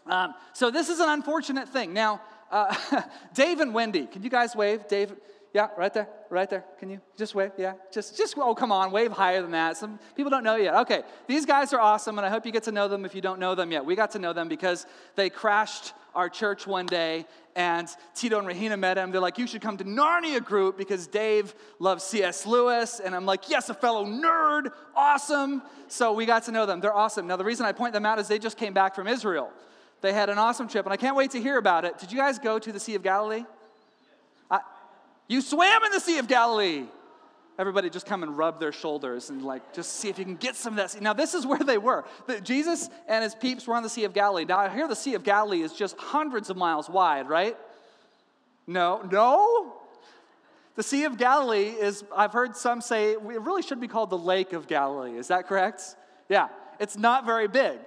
um, 0.06 0.32
so 0.54 0.70
this 0.70 0.88
is 0.88 1.00
an 1.00 1.10
unfortunate 1.10 1.68
thing. 1.68 1.92
Now, 1.92 2.22
uh, 2.50 2.74
Dave 3.34 3.60
and 3.60 3.74
Wendy, 3.74 4.06
can 4.06 4.22
you 4.22 4.30
guys 4.30 4.56
wave? 4.56 4.88
Dave, 4.88 5.12
yeah, 5.52 5.68
right 5.76 5.92
there, 5.92 6.08
right 6.28 6.48
there. 6.48 6.64
Can 6.78 6.90
you 6.90 7.00
just 7.16 7.34
wave? 7.34 7.50
Yeah, 7.58 7.74
just, 7.92 8.16
just, 8.16 8.34
oh, 8.38 8.54
come 8.54 8.70
on, 8.70 8.92
wave 8.92 9.10
higher 9.10 9.42
than 9.42 9.50
that. 9.50 9.76
Some 9.76 9.98
people 10.14 10.30
don't 10.30 10.44
know 10.44 10.56
yet. 10.56 10.74
Okay, 10.76 11.02
these 11.26 11.44
guys 11.44 11.72
are 11.72 11.80
awesome, 11.80 12.18
and 12.18 12.26
I 12.26 12.30
hope 12.30 12.46
you 12.46 12.52
get 12.52 12.62
to 12.64 12.72
know 12.72 12.86
them 12.86 13.04
if 13.04 13.14
you 13.14 13.20
don't 13.20 13.40
know 13.40 13.54
them 13.54 13.72
yet. 13.72 13.84
We 13.84 13.96
got 13.96 14.12
to 14.12 14.20
know 14.20 14.32
them 14.32 14.48
because 14.48 14.86
they 15.16 15.28
crashed 15.28 15.92
our 16.14 16.28
church 16.28 16.66
one 16.66 16.86
day, 16.86 17.26
and 17.56 17.88
Tito 18.14 18.38
and 18.38 18.46
Rahina 18.46 18.78
met 18.78 18.96
him. 18.96 19.10
They're 19.10 19.20
like, 19.20 19.38
You 19.38 19.46
should 19.46 19.60
come 19.60 19.76
to 19.78 19.84
Narnia 19.84 20.44
group 20.44 20.78
because 20.78 21.06
Dave 21.06 21.54
loves 21.78 22.04
C.S. 22.04 22.46
Lewis. 22.46 23.00
And 23.00 23.14
I'm 23.14 23.26
like, 23.26 23.48
Yes, 23.48 23.68
a 23.68 23.74
fellow 23.74 24.04
nerd. 24.04 24.70
Awesome. 24.94 25.62
So 25.88 26.12
we 26.12 26.26
got 26.26 26.44
to 26.44 26.52
know 26.52 26.66
them. 26.66 26.80
They're 26.80 26.94
awesome. 26.94 27.26
Now, 27.26 27.36
the 27.36 27.44
reason 27.44 27.66
I 27.66 27.72
point 27.72 27.92
them 27.92 28.06
out 28.06 28.18
is 28.18 28.28
they 28.28 28.38
just 28.38 28.56
came 28.56 28.72
back 28.72 28.94
from 28.94 29.06
Israel. 29.06 29.50
They 30.00 30.12
had 30.12 30.30
an 30.30 30.38
awesome 30.38 30.68
trip, 30.68 30.86
and 30.86 30.92
I 30.92 30.96
can't 30.96 31.16
wait 31.16 31.32
to 31.32 31.40
hear 31.40 31.58
about 31.58 31.84
it. 31.84 31.98
Did 31.98 32.12
you 32.12 32.18
guys 32.18 32.38
go 32.38 32.58
to 32.58 32.72
the 32.72 32.80
Sea 32.80 32.94
of 32.94 33.02
Galilee? 33.02 33.44
You 35.30 35.40
swam 35.40 35.84
in 35.84 35.92
the 35.92 36.00
Sea 36.00 36.18
of 36.18 36.28
Galilee 36.28 36.86
everybody 37.60 37.90
just 37.90 38.06
come 38.06 38.22
and 38.22 38.38
rub 38.38 38.58
their 38.58 38.72
shoulders 38.72 39.28
and 39.28 39.42
like 39.42 39.74
just 39.74 39.96
see 39.96 40.08
if 40.08 40.18
you 40.18 40.24
can 40.24 40.36
get 40.36 40.56
some 40.56 40.78
of 40.78 40.92
that. 40.92 41.00
Now, 41.02 41.12
this 41.12 41.34
is 41.34 41.44
where 41.46 41.58
they 41.58 41.76
were. 41.76 42.06
Jesus 42.42 42.88
and 43.06 43.22
his 43.22 43.34
peeps 43.34 43.66
were 43.66 43.74
on 43.74 43.82
the 43.82 43.90
Sea 43.90 44.04
of 44.04 44.14
Galilee. 44.14 44.46
Now, 44.46 44.58
I 44.58 44.70
hear 44.70 44.88
the 44.88 44.96
Sea 44.96 45.14
of 45.14 45.22
Galilee 45.22 45.60
is 45.60 45.74
just 45.74 45.94
hundreds 45.98 46.48
of 46.48 46.56
miles 46.56 46.88
wide, 46.88 47.28
right? 47.28 47.56
No, 48.66 49.06
no. 49.12 49.74
The 50.74 50.82
Sea 50.82 51.04
of 51.04 51.18
Galilee 51.18 51.74
is, 51.78 52.02
I've 52.16 52.32
heard 52.32 52.56
some 52.56 52.80
say, 52.80 53.10
it 53.10 53.20
really 53.20 53.62
should 53.62 53.80
be 53.80 53.88
called 53.88 54.08
the 54.08 54.18
Lake 54.18 54.54
of 54.54 54.66
Galilee. 54.66 55.18
Is 55.18 55.28
that 55.28 55.46
correct? 55.46 55.82
Yeah, 56.30 56.48
it's 56.78 56.96
not 56.96 57.26
very 57.26 57.48
big. 57.48 57.78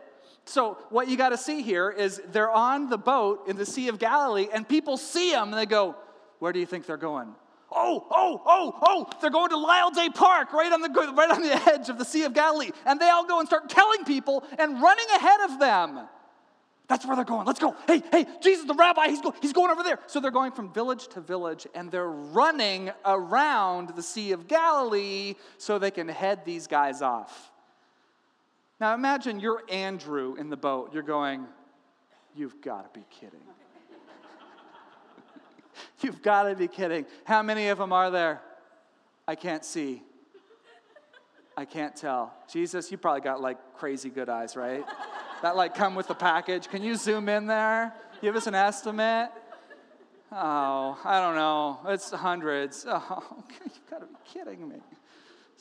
So, 0.45 0.77
what 0.89 1.07
you 1.07 1.17
got 1.17 1.29
to 1.29 1.37
see 1.37 1.63
here 1.63 1.89
is 1.89 2.21
they're 2.31 2.51
on 2.51 2.89
the 2.89 2.97
boat 2.97 3.47
in 3.47 3.55
the 3.55 3.65
Sea 3.65 3.87
of 3.87 3.97
Galilee, 3.97 4.49
and 4.53 4.67
people 4.67 4.97
see 4.97 5.31
them 5.31 5.49
and 5.49 5.57
they 5.57 5.65
go, 5.65 5.95
Where 6.43 6.51
do 6.51 6.59
you 6.59 6.65
think 6.65 6.85
they're 6.85 6.97
going? 6.97 7.33
oh, 7.71 8.05
oh, 8.11 8.41
oh, 8.45 8.79
oh, 8.81 9.09
they're 9.21 9.29
going 9.29 9.51
to 9.51 9.57
Lyle 9.57 9.91
Day 9.91 10.09
Park, 10.09 10.51
right 10.51 10.73
on, 10.73 10.81
the, 10.81 10.89
right 10.89 11.31
on 11.31 11.41
the 11.41 11.53
edge 11.73 11.87
of 11.87 11.97
the 11.97 12.03
Sea 12.03 12.23
of 12.23 12.33
Galilee. 12.33 12.71
And 12.85 12.99
they 12.99 13.09
all 13.09 13.25
go 13.25 13.39
and 13.39 13.47
start 13.47 13.69
telling 13.69 14.03
people 14.03 14.43
and 14.59 14.81
running 14.81 15.05
ahead 15.15 15.39
of 15.49 15.57
them. 15.57 16.01
That's 16.89 17.07
where 17.07 17.15
they're 17.15 17.23
going. 17.23 17.47
Let's 17.47 17.61
go. 17.61 17.77
Hey, 17.87 18.03
hey, 18.11 18.27
Jesus, 18.41 18.65
the 18.65 18.73
rabbi, 18.73 19.07
he's, 19.07 19.21
go, 19.21 19.33
he's 19.41 19.53
going 19.53 19.71
over 19.71 19.83
there. 19.83 19.99
So 20.07 20.19
they're 20.19 20.31
going 20.31 20.51
from 20.51 20.73
village 20.73 21.07
to 21.11 21.21
village 21.21 21.65
and 21.73 21.89
they're 21.89 22.11
running 22.11 22.91
around 23.05 23.95
the 23.95 24.03
Sea 24.03 24.33
of 24.33 24.49
Galilee 24.49 25.35
so 25.57 25.79
they 25.79 25.91
can 25.91 26.09
head 26.09 26.43
these 26.43 26.67
guys 26.67 27.01
off. 27.01 27.53
Now 28.81 28.93
imagine 28.93 29.39
you're 29.39 29.63
Andrew 29.69 30.35
in 30.35 30.49
the 30.49 30.57
boat. 30.57 30.93
You're 30.93 31.03
going, 31.03 31.47
You've 32.35 32.59
got 32.61 32.93
to 32.93 32.99
be 32.99 33.05
kidding. 33.09 33.39
You've 36.01 36.21
got 36.21 36.43
to 36.43 36.55
be 36.55 36.67
kidding. 36.67 37.05
How 37.23 37.41
many 37.41 37.67
of 37.69 37.77
them 37.77 37.93
are 37.93 38.11
there? 38.11 38.41
I 39.27 39.35
can't 39.35 39.63
see. 39.63 40.01
I 41.55 41.65
can't 41.65 41.95
tell. 41.95 42.33
Jesus, 42.51 42.91
you 42.91 42.97
probably 42.97 43.21
got 43.21 43.41
like 43.41 43.57
crazy 43.75 44.09
good 44.09 44.29
eyes, 44.29 44.55
right? 44.55 44.83
that 45.43 45.55
like 45.55 45.75
come 45.75 45.93
with 45.93 46.07
the 46.07 46.15
package. 46.15 46.67
Can 46.67 46.81
you 46.81 46.95
zoom 46.95 47.29
in 47.29 47.45
there? 47.45 47.93
Give 48.21 48.35
us 48.35 48.47
an 48.47 48.55
estimate. 48.55 49.29
Oh, 50.31 50.97
I 51.03 51.19
don't 51.19 51.35
know. 51.35 51.79
It's 51.87 52.09
hundreds. 52.11 52.85
Oh, 52.89 53.43
you've 53.63 53.89
got 53.89 53.99
to 53.99 54.07
be 54.07 54.13
kidding 54.25 54.67
me. 54.67 54.77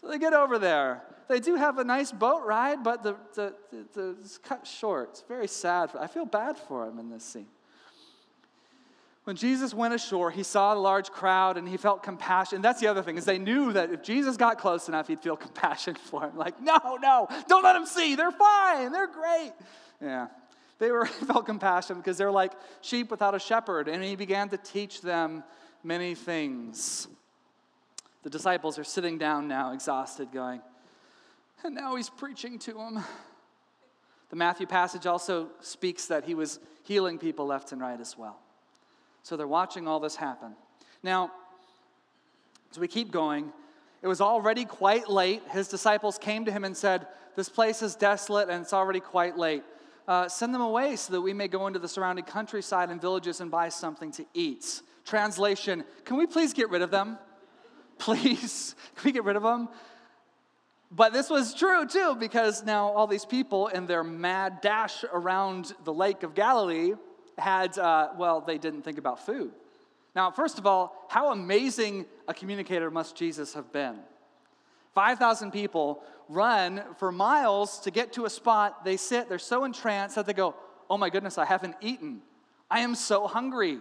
So 0.01 0.09
they 0.09 0.19
get 0.19 0.33
over 0.33 0.59
there. 0.59 1.03
They 1.29 1.41
do 1.41 1.57
have 1.57 1.79
a 1.79 1.85
nice 1.85 2.11
boat 2.11 2.45
ride, 2.45 2.83
but 2.83 3.03
the, 3.03 3.17
the, 3.35 3.55
the, 3.71 3.87
the 3.93 4.17
it's 4.21 4.39
cut 4.39 4.67
short. 4.67 5.11
It's 5.11 5.23
very 5.23 5.49
sad. 5.49 5.91
I 5.99 6.07
feel 6.07 6.25
bad 6.25 6.57
for 6.57 6.87
them 6.87 6.99
in 6.99 7.11
this 7.11 7.25
scene. 7.25 7.47
When 9.25 9.37
Jesus 9.37 9.73
went 9.73 9.95
ashore, 9.95 10.33
he 10.33 10.43
saw 10.43 10.75
a 10.75 10.79
large 10.79 11.11
crowd 11.11 11.57
and 11.57 11.69
he 11.69 11.77
felt 11.77 12.03
compassion. 12.03 12.61
That's 12.61 12.81
the 12.81 12.89
other 12.89 13.03
thing, 13.03 13.17
is 13.17 13.25
they 13.25 13.39
knew 13.39 13.73
that 13.73 13.93
if 13.93 14.03
Jesus 14.03 14.37
got 14.37 14.59
close 14.59 14.89
enough, 14.89 15.07
he'd 15.07 15.21
feel 15.21 15.37
compassion 15.49 15.95
for 15.95 16.25
him. 16.25 16.37
Like, 16.37 16.61
no, 16.61 16.99
no, 17.01 17.29
don't 17.49 17.63
let 17.63 17.75
them 17.75 17.87
see. 17.87 18.17
They're 18.17 18.33
fine. 18.33 18.91
They're 18.91 19.07
great. 19.07 19.53
Yeah. 20.01 20.27
They 20.79 20.91
were 20.91 21.07
felt 21.27 21.47
compassion 21.47 21.99
because 21.99 22.19
they're 22.19 22.33
like 22.33 22.53
sheep 22.81 23.11
without 23.11 23.37
a 23.37 23.39
shepherd, 23.39 23.87
and 23.87 24.03
he 24.03 24.17
began 24.17 24.49
to 24.49 24.57
teach 24.57 25.01
them 25.01 25.45
many 25.85 26.17
things. 26.17 27.07
The 28.25 28.31
disciples 28.31 28.79
are 28.79 28.85
sitting 28.85 29.19
down 29.19 29.47
now, 29.47 29.73
exhausted, 29.73 30.33
going, 30.33 30.61
and 31.63 31.75
now 31.75 31.95
he's 31.95 32.11
preaching 32.11 32.59
to 32.61 32.73
them. 32.73 33.05
The 34.31 34.37
Matthew 34.37 34.67
passage 34.67 35.07
also 35.07 35.51
speaks 35.61 36.07
that 36.07 36.25
he 36.25 36.35
was 36.35 36.59
healing 36.83 37.19
people 37.19 37.47
left 37.47 37.71
and 37.71 37.81
right 37.81 38.01
as 38.01 38.19
well. 38.19 38.39
So 39.23 39.37
they're 39.37 39.47
watching 39.47 39.87
all 39.87 40.01
this 40.01 40.17
happen. 40.17 40.55
Now, 41.03 41.31
as 42.71 42.79
we 42.79 42.89
keep 42.89 43.11
going, 43.11 43.53
it 44.03 44.09
was 44.09 44.21
already 44.21 44.65
quite 44.65 45.09
late. 45.09 45.43
His 45.51 45.69
disciples 45.69 46.19
came 46.19 46.45
to 46.45 46.53
him 46.53 46.65
and 46.65 46.77
said, 46.77 47.07
This 47.37 47.49
place 47.49 47.83
is 47.83 47.95
desolate 47.95 48.49
and 48.49 48.63
it's 48.63 48.73
already 48.73 49.01
quite 49.01 49.39
late. 49.39 49.63
Uh, 50.09 50.29
send 50.29 50.53
them 50.53 50.61
away 50.61 50.97
so 50.97 51.13
that 51.13 51.21
we 51.21 51.33
may 51.33 51.47
go 51.47 51.69
into 51.69 51.79
the 51.79 51.89
surrounding 51.89 52.25
countryside 52.25 52.91
and 52.91 53.01
villages 53.01 53.41
and 53.41 53.51
buy 53.51 53.69
something 53.69 54.11
to 54.13 54.27
eat. 54.35 54.83
Translation 55.05 55.85
Can 56.05 56.17
we 56.17 56.27
please 56.27 56.53
get 56.53 56.71
rid 56.71 56.83
of 56.83 56.91
them? 56.91 57.19
Please, 57.99 58.75
can 58.97 59.05
we 59.05 59.13
get 59.13 59.23
rid 59.23 59.37
of 59.37 59.45
them? 59.45 59.69
But 60.91 61.13
this 61.13 61.31
was 61.31 61.55
true 61.55 61.87
too, 61.87 62.17
because 62.19 62.65
now 62.65 62.89
all 62.89 63.07
these 63.07 63.25
people 63.25 63.69
in 63.69 63.87
their 63.87 64.03
mad 64.03 64.61
dash 64.61 65.05
around 65.13 65.73
the 65.85 65.93
Lake 65.93 66.25
of 66.25 66.35
Galilee 66.35 66.95
had, 67.39 67.79
uh, 67.79 68.11
well, 68.17 68.41
they 68.41 68.59
didn't 68.59 68.83
think 68.83 68.99
about 68.99 69.25
food. 69.25 69.53
Now, 70.15 70.31
first 70.31 70.59
of 70.59 70.67
all, 70.67 71.07
how 71.09 71.33
amazing 71.33 72.07
a 72.29 72.35
communicator 72.35 72.91
must 72.91 73.17
Jesus 73.17 73.55
have 73.55 73.73
been? 73.73 73.99
5,000 74.95 75.51
people 75.51 76.03
run 76.29 76.83
for 76.99 77.11
miles 77.11 77.81
to 77.81 77.91
get 77.91 78.13
to 78.15 78.27
a 78.27 78.31
spot. 78.31 78.85
They 78.85 78.97
sit, 78.97 79.29
they're 79.29 79.39
so 79.39 79.65
entranced 79.65 80.17
that 80.17 80.27
they 80.27 80.35
go, 80.35 80.55
Oh 80.91 80.99
my 80.99 81.09
goodness, 81.09 81.39
I 81.39 81.47
haven't 81.47 81.77
eaten. 81.81 82.21
I 82.71 82.81
am 82.81 82.95
so 82.95 83.27
hungry. 83.27 83.81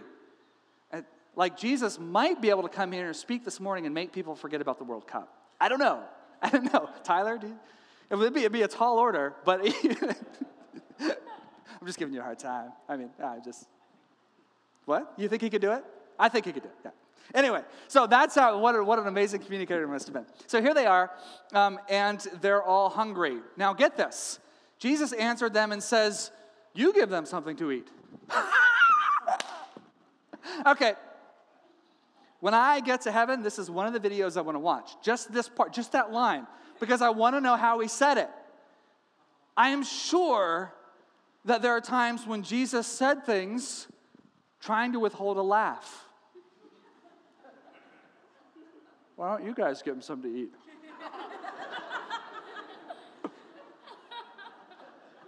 Like 1.34 1.56
Jesus 1.56 1.98
might 1.98 2.40
be 2.42 2.50
able 2.50 2.62
to 2.62 2.68
come 2.68 2.92
here 2.92 3.06
and 3.06 3.16
speak 3.16 3.44
this 3.44 3.58
morning 3.58 3.86
and 3.86 3.94
make 3.94 4.12
people 4.12 4.34
forget 4.34 4.60
about 4.60 4.78
the 4.78 4.84
World 4.84 5.06
Cup. 5.06 5.34
I 5.60 5.68
don't 5.68 5.78
know. 5.78 6.02
I 6.42 6.50
don't 6.50 6.72
know. 6.72 6.90
Tyler, 7.04 7.38
you, 7.40 7.58
it 8.10 8.16
would 8.16 8.34
be, 8.34 8.40
it'd 8.40 8.52
be 8.52 8.62
a 8.62 8.68
tall 8.68 8.98
order, 8.98 9.34
but 9.44 9.60
I'm 11.82 11.86
just 11.88 11.98
giving 11.98 12.14
you 12.14 12.20
a 12.20 12.22
hard 12.22 12.38
time. 12.38 12.70
I 12.88 12.96
mean, 12.96 13.10
I 13.20 13.38
just, 13.44 13.66
what? 14.84 15.14
You 15.16 15.26
think 15.26 15.42
he 15.42 15.50
could 15.50 15.60
do 15.60 15.72
it? 15.72 15.82
I 16.16 16.28
think 16.28 16.46
he 16.46 16.52
could 16.52 16.62
do 16.62 16.68
it, 16.68 16.76
yeah. 16.84 16.90
Anyway, 17.34 17.60
so 17.88 18.06
that's 18.06 18.36
how, 18.36 18.56
what, 18.60 18.86
what 18.86 19.00
an 19.00 19.08
amazing 19.08 19.40
communicator 19.40 19.88
must 19.88 20.06
have 20.06 20.14
been. 20.14 20.26
So 20.46 20.62
here 20.62 20.74
they 20.74 20.86
are, 20.86 21.10
um, 21.52 21.80
and 21.88 22.20
they're 22.40 22.62
all 22.62 22.88
hungry. 22.88 23.38
Now 23.56 23.72
get 23.72 23.96
this 23.96 24.38
Jesus 24.78 25.12
answered 25.12 25.54
them 25.54 25.72
and 25.72 25.82
says, 25.82 26.30
You 26.72 26.92
give 26.92 27.08
them 27.08 27.26
something 27.26 27.56
to 27.56 27.72
eat. 27.72 27.88
okay. 30.66 30.94
When 32.38 32.54
I 32.54 32.78
get 32.78 33.00
to 33.02 33.10
heaven, 33.10 33.42
this 33.42 33.58
is 33.58 33.68
one 33.68 33.92
of 33.92 34.00
the 34.00 34.08
videos 34.08 34.36
I 34.36 34.42
want 34.42 34.54
to 34.54 34.60
watch. 34.60 34.92
Just 35.02 35.32
this 35.32 35.48
part, 35.48 35.72
just 35.72 35.90
that 35.92 36.12
line, 36.12 36.46
because 36.78 37.02
I 37.02 37.10
want 37.10 37.34
to 37.34 37.40
know 37.40 37.56
how 37.56 37.80
he 37.80 37.88
said 37.88 38.18
it. 38.18 38.30
I 39.56 39.70
am 39.70 39.82
sure 39.82 40.72
that 41.44 41.62
there 41.62 41.72
are 41.72 41.80
times 41.80 42.26
when 42.26 42.42
Jesus 42.42 42.86
said 42.86 43.26
things 43.26 43.88
trying 44.60 44.92
to 44.92 45.00
withhold 45.00 45.36
a 45.36 45.42
laugh. 45.42 46.06
Why 49.16 49.36
don't 49.36 49.46
you 49.46 49.54
guys 49.54 49.82
give 49.82 49.94
him 49.94 50.02
something 50.02 50.32
to 50.32 50.38
eat? 50.38 50.54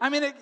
I 0.00 0.09
mean, 0.09 0.23
it, 0.25 0.35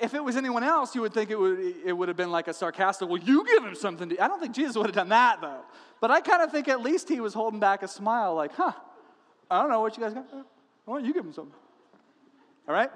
if 0.00 0.14
it 0.14 0.24
was 0.24 0.36
anyone 0.36 0.64
else, 0.64 0.94
you 0.94 1.00
would 1.02 1.12
think 1.12 1.30
it 1.30 1.38
would, 1.38 1.58
it 1.84 1.92
would 1.92 2.08
have 2.08 2.16
been 2.16 2.30
like 2.30 2.48
a 2.48 2.54
sarcastic, 2.54 3.08
well, 3.08 3.18
you 3.18 3.44
give 3.46 3.62
him 3.62 3.74
something 3.74 4.08
to 4.08 4.14
eat. 4.14 4.20
I 4.20 4.28
don't 4.28 4.40
think 4.40 4.54
Jesus 4.54 4.76
would 4.76 4.86
have 4.86 4.94
done 4.94 5.10
that, 5.10 5.40
though. 5.40 5.60
But 6.00 6.10
I 6.10 6.20
kind 6.20 6.42
of 6.42 6.50
think 6.50 6.68
at 6.68 6.80
least 6.80 7.08
he 7.08 7.20
was 7.20 7.34
holding 7.34 7.60
back 7.60 7.82
a 7.82 7.88
smile, 7.88 8.34
like, 8.34 8.54
huh, 8.54 8.72
I 9.50 9.60
don't 9.60 9.70
know 9.70 9.80
what 9.80 9.96
you 9.96 10.02
guys 10.02 10.14
got. 10.14 10.26
Why 10.84 10.96
don't 10.96 11.04
you 11.04 11.12
give 11.12 11.24
him 11.24 11.32
something? 11.32 11.54
All 12.66 12.74
right? 12.74 12.90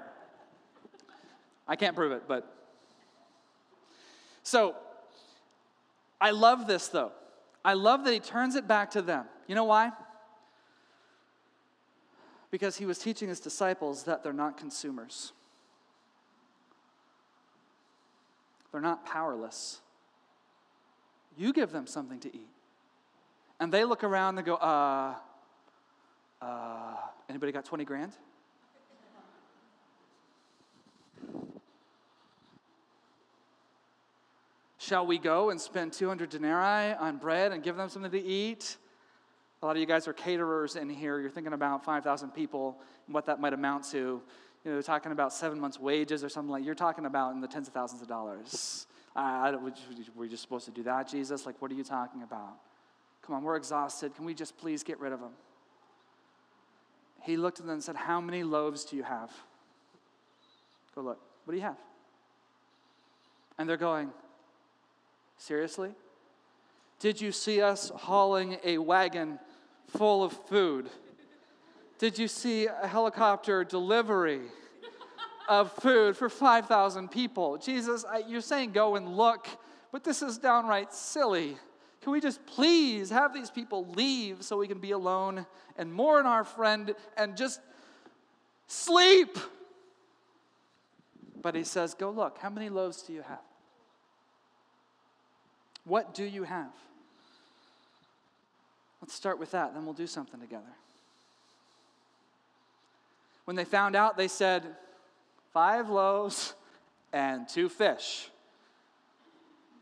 I 1.69 1.75
can't 1.75 1.95
prove 1.95 2.11
it, 2.11 2.23
but. 2.27 2.51
So, 4.41 4.75
I 6.19 6.31
love 6.31 6.65
this 6.65 6.87
though. 6.87 7.11
I 7.63 7.73
love 7.73 8.03
that 8.05 8.13
he 8.13 8.19
turns 8.19 8.55
it 8.55 8.67
back 8.67 8.91
to 8.91 9.01
them. 9.01 9.25
You 9.47 9.53
know 9.53 9.65
why? 9.65 9.91
Because 12.49 12.75
he 12.77 12.87
was 12.87 12.97
teaching 12.97 13.29
his 13.29 13.39
disciples 13.39 14.03
that 14.05 14.23
they're 14.23 14.33
not 14.33 14.57
consumers, 14.57 15.31
they're 18.71 18.81
not 18.81 19.05
powerless. 19.05 19.79
You 21.37 21.53
give 21.53 21.71
them 21.71 21.87
something 21.87 22.19
to 22.21 22.35
eat. 22.35 22.49
And 23.61 23.71
they 23.71 23.85
look 23.85 24.03
around 24.03 24.37
and 24.37 24.45
go, 24.45 24.55
uh, 24.55 25.15
uh, 26.41 26.95
anybody 27.29 27.53
got 27.53 27.63
20 27.63 27.85
grand? 27.85 28.11
Shall 34.89 35.05
we 35.05 35.19
go 35.19 35.51
and 35.51 35.61
spend 35.61 35.93
200 35.93 36.31
denarii 36.31 36.95
on 36.95 37.17
bread 37.17 37.51
and 37.51 37.61
give 37.61 37.77
them 37.77 37.89
something 37.89 38.09
to 38.09 38.19
eat? 38.19 38.77
A 39.61 39.65
lot 39.67 39.75
of 39.75 39.79
you 39.79 39.85
guys 39.85 40.07
are 40.07 40.13
caterers 40.13 40.75
in 40.75 40.89
here. 40.89 41.19
You're 41.19 41.29
thinking 41.29 41.53
about 41.53 41.85
5,000 41.85 42.31
people 42.31 42.75
and 43.05 43.13
what 43.13 43.27
that 43.27 43.39
might 43.39 43.53
amount 43.53 43.83
to. 43.91 44.19
You 44.65 44.71
know, 44.71 44.81
talking 44.81 45.11
about 45.11 45.31
seven 45.31 45.59
months' 45.59 45.79
wages 45.79 46.23
or 46.23 46.29
something 46.29 46.51
like 46.51 46.65
you're 46.65 46.73
talking 46.73 47.05
about 47.05 47.35
in 47.35 47.39
the 47.39 47.47
tens 47.47 47.67
of 47.67 47.73
thousands 47.75 48.01
of 48.01 48.07
dollars. 48.07 48.87
Were 49.15 50.27
just 50.27 50.41
supposed 50.41 50.65
to 50.65 50.71
do 50.71 50.81
that, 50.81 51.07
Jesus? 51.07 51.45
Like, 51.45 51.61
what 51.61 51.69
are 51.69 51.75
you 51.75 51.83
talking 51.83 52.23
about? 52.23 52.55
Come 53.21 53.35
on, 53.35 53.43
we're 53.43 53.57
exhausted. 53.57 54.15
Can 54.15 54.25
we 54.25 54.33
just 54.33 54.57
please 54.57 54.81
get 54.81 54.99
rid 54.99 55.13
of 55.13 55.19
them? 55.19 55.33
He 57.21 57.37
looked 57.37 57.59
at 57.59 57.67
them 57.67 57.73
and 57.73 57.83
said, 57.83 57.95
How 57.95 58.19
many 58.19 58.41
loaves 58.41 58.85
do 58.85 58.95
you 58.95 59.03
have? 59.03 59.29
Go 60.95 61.01
look. 61.01 61.19
What 61.45 61.51
do 61.51 61.57
you 61.57 61.63
have? 61.63 61.77
And 63.59 63.69
they're 63.69 63.77
going, 63.77 64.09
Seriously? 65.39 65.91
Did 66.99 67.19
you 67.19 67.31
see 67.31 67.61
us 67.61 67.89
hauling 67.95 68.57
a 68.63 68.77
wagon 68.77 69.39
full 69.87 70.23
of 70.23 70.33
food? 70.33 70.89
Did 71.97 72.19
you 72.19 72.27
see 72.27 72.67
a 72.67 72.87
helicopter 72.87 73.63
delivery 73.63 74.41
of 75.47 75.71
food 75.71 76.17
for 76.17 76.29
5,000 76.29 77.09
people? 77.09 77.57
Jesus, 77.57 78.05
I, 78.05 78.23
you're 78.27 78.41
saying 78.41 78.73
go 78.73 78.95
and 78.95 79.15
look, 79.15 79.47
but 79.93 80.03
this 80.03 80.21
is 80.21 80.37
downright 80.37 80.93
silly. 80.93 81.57
Can 82.01 82.11
we 82.11 82.19
just 82.19 82.45
please 82.45 83.09
have 83.09 83.33
these 83.33 83.49
people 83.49 83.85
leave 83.95 84.43
so 84.43 84.57
we 84.57 84.67
can 84.67 84.79
be 84.79 84.91
alone 84.91 85.45
and 85.77 85.91
mourn 85.91 86.25
our 86.25 86.43
friend 86.43 86.93
and 87.17 87.37
just 87.37 87.61
sleep? 88.67 89.37
But 91.41 91.55
he 91.55 91.63
says, 91.63 91.93
Go 91.93 92.09
look. 92.11 92.37
How 92.39 92.49
many 92.49 92.67
loaves 92.67 93.01
do 93.03 93.13
you 93.13 93.21
have? 93.21 93.39
What 95.89 96.13
do 96.13 96.23
you 96.23 96.43
have? 96.43 96.71
Let's 99.01 99.15
start 99.15 99.39
with 99.39 99.51
that, 99.51 99.73
then 99.73 99.85
we'll 99.85 99.95
do 99.95 100.05
something 100.05 100.39
together. 100.39 100.71
When 103.45 103.55
they 103.55 103.65
found 103.65 103.95
out, 103.95 104.15
they 104.15 104.27
said, 104.27 104.63
Five 105.51 105.89
loaves 105.89 106.53
and 107.11 107.49
two 107.49 107.69
fish. 107.69 108.29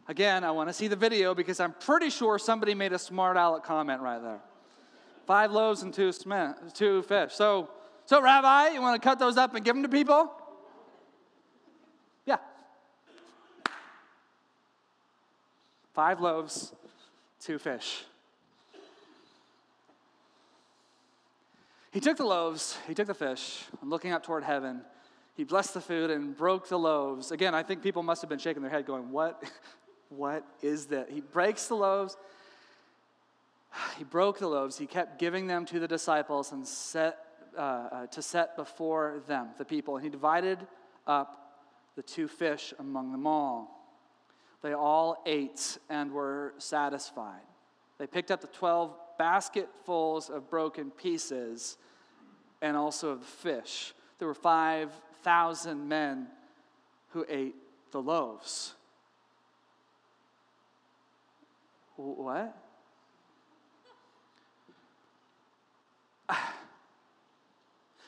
Again, 0.07 0.45
I 0.45 0.51
want 0.51 0.69
to 0.69 0.73
see 0.73 0.87
the 0.87 0.95
video 0.95 1.35
because 1.35 1.59
I'm 1.59 1.73
pretty 1.73 2.09
sure 2.09 2.39
somebody 2.39 2.73
made 2.73 2.93
a 2.93 2.99
smart 2.99 3.35
aleck 3.35 3.65
comment 3.65 4.01
right 4.01 4.21
there. 4.21 4.39
Five 5.25 5.51
loaves 5.51 5.81
and 5.81 5.93
two, 5.93 6.13
two 6.73 7.01
fish. 7.01 7.33
So, 7.33 7.69
so, 8.05 8.21
Rabbi, 8.21 8.69
you 8.69 8.81
want 8.81 9.01
to 9.01 9.05
cut 9.05 9.19
those 9.19 9.35
up 9.35 9.55
and 9.55 9.65
give 9.65 9.75
them 9.75 9.83
to 9.83 9.89
people? 9.89 10.31
Yeah. 12.25 12.37
Five 15.97 16.21
loaves, 16.21 16.73
two 17.39 17.57
fish. 17.57 18.03
He 21.91 21.99
took 21.99 22.17
the 22.17 22.23
loaves, 22.23 22.77
he 22.87 22.93
took 22.93 23.07
the 23.07 23.15
fish, 23.15 23.63
and 23.81 23.89
looking 23.89 24.11
up 24.11 24.21
toward 24.21 24.43
heaven, 24.43 24.81
he 25.33 25.43
blessed 25.43 25.73
the 25.73 25.81
food 25.81 26.11
and 26.11 26.37
broke 26.37 26.69
the 26.69 26.77
loaves. 26.77 27.31
Again, 27.31 27.55
I 27.55 27.63
think 27.63 27.81
people 27.81 28.03
must 28.03 28.21
have 28.21 28.29
been 28.29 28.37
shaking 28.37 28.61
their 28.61 28.69
head, 28.69 28.85
going, 28.85 29.09
What? 29.09 29.43
What 30.09 30.45
is 30.61 30.85
that? 30.85 31.09
He 31.09 31.19
breaks 31.19 31.65
the 31.65 31.75
loaves. 31.75 32.15
He 33.97 34.03
broke 34.03 34.37
the 34.37 34.47
loaves. 34.47 34.77
He 34.77 34.85
kept 34.85 35.17
giving 35.17 35.47
them 35.47 35.65
to 35.65 35.79
the 35.79 35.87
disciples 35.87 36.51
and 36.51 36.65
set 36.65 37.17
uh, 37.57 37.61
uh, 37.61 38.07
to 38.07 38.21
set 38.21 38.55
before 38.55 39.23
them, 39.27 39.49
the 39.57 39.65
people. 39.65 39.95
And 39.95 40.03
he 40.05 40.11
divided 40.11 40.59
up 41.07 41.65
the 41.95 42.03
two 42.03 42.27
fish 42.27 42.71
among 42.77 43.11
them 43.11 43.25
all. 43.25 43.76
They 44.61 44.73
all 44.73 45.21
ate 45.25 45.77
and 45.89 46.11
were 46.11 46.53
satisfied. 46.57 47.41
They 47.97 48.07
picked 48.07 48.31
up 48.31 48.41
the 48.41 48.47
12 48.47 48.93
basketfuls 49.17 50.29
of 50.29 50.49
broken 50.49 50.91
pieces 50.91 51.77
and 52.61 52.75
also 52.77 53.09
of 53.09 53.19
the 53.21 53.25
fish. 53.25 53.93
There 54.19 54.27
were 54.27 54.33
5,000 54.33 55.87
men 55.87 56.27
who 57.09 57.25
ate 57.29 57.55
the 57.91 58.01
loaves. 58.01 58.73
What? 61.95 62.55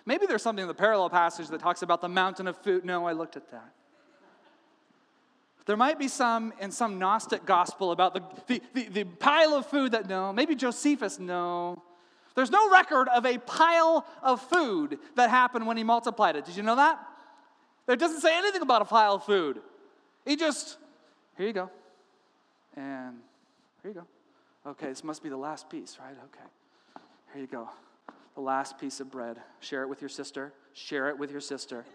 Maybe 0.06 0.26
there's 0.28 0.44
something 0.44 0.64
in 0.64 0.68
the 0.68 0.74
parallel 0.74 1.10
passage 1.10 1.48
that 1.48 1.60
talks 1.60 1.82
about 1.82 2.02
the 2.02 2.10
mountain 2.10 2.48
of 2.48 2.58
food. 2.58 2.86
No, 2.86 3.06
I 3.08 3.14
looked 3.14 3.36
at 3.36 3.50
that. 3.52 3.74
There 5.70 5.78
might 5.78 6.00
be 6.00 6.08
some 6.08 6.52
in 6.60 6.72
some 6.72 6.98
Gnostic 6.98 7.46
gospel 7.46 7.92
about 7.92 8.16
the, 8.16 8.24
the, 8.48 8.62
the, 8.74 8.90
the, 8.90 9.04
pile 9.04 9.54
of 9.54 9.68
food 9.68 9.92
that, 9.92 10.10
no, 10.10 10.34
maybe 10.34 10.56
Josephus, 10.56 11.20
no. 11.20 11.84
There's 12.34 12.50
no 12.50 12.72
record 12.72 13.08
of 13.08 13.24
a 13.24 13.38
pile 13.38 14.04
of 14.24 14.42
food 14.42 14.98
that 15.14 15.30
happened 15.30 15.68
when 15.68 15.78
he 15.78 15.84
multiplied 15.84 16.36
it. 16.36 16.46
Did 16.46 16.58
you 16.58 16.64
know 16.64 16.78
that? 16.78 17.00
It 17.88 18.00
doesn't 18.00 18.22
say 18.22 18.36
anything 18.36 18.64
about 18.64 18.82
a 18.82 18.86
pile 18.86 19.14
of 19.14 19.26
food. 19.26 19.60
He 20.26 20.36
just, 20.36 20.80
here 21.38 21.46
you 21.46 21.54
go. 21.54 21.70
And 22.76 23.18
here 23.84 23.92
you 23.92 24.02
go. 24.02 24.72
Okay, 24.72 24.88
this 24.88 25.04
must 25.04 25.22
be 25.22 25.30
the 25.30 25.38
last 25.38 25.70
piece, 25.70 26.00
right? 26.04 26.18
Okay. 26.34 27.04
Here 27.32 27.42
you 27.44 27.48
go. 27.48 27.70
The 28.34 28.42
last 28.42 28.80
piece 28.80 29.00
of 29.02 29.12
bread. 29.12 29.38
Share 29.60 29.84
it 29.84 29.88
with 29.88 30.02
your 30.02 30.10
sister. 30.10 30.52
Share 30.74 31.10
it 31.10 31.20
with 31.20 31.30
your 31.30 31.42
sister. 31.42 31.86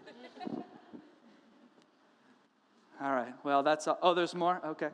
All 3.01 3.11
right. 3.13 3.33
Well, 3.43 3.63
that's 3.63 3.87
all. 3.87 3.97
Oh, 4.01 4.13
there's 4.13 4.33
more? 4.33 4.61
Okay. 4.65 4.89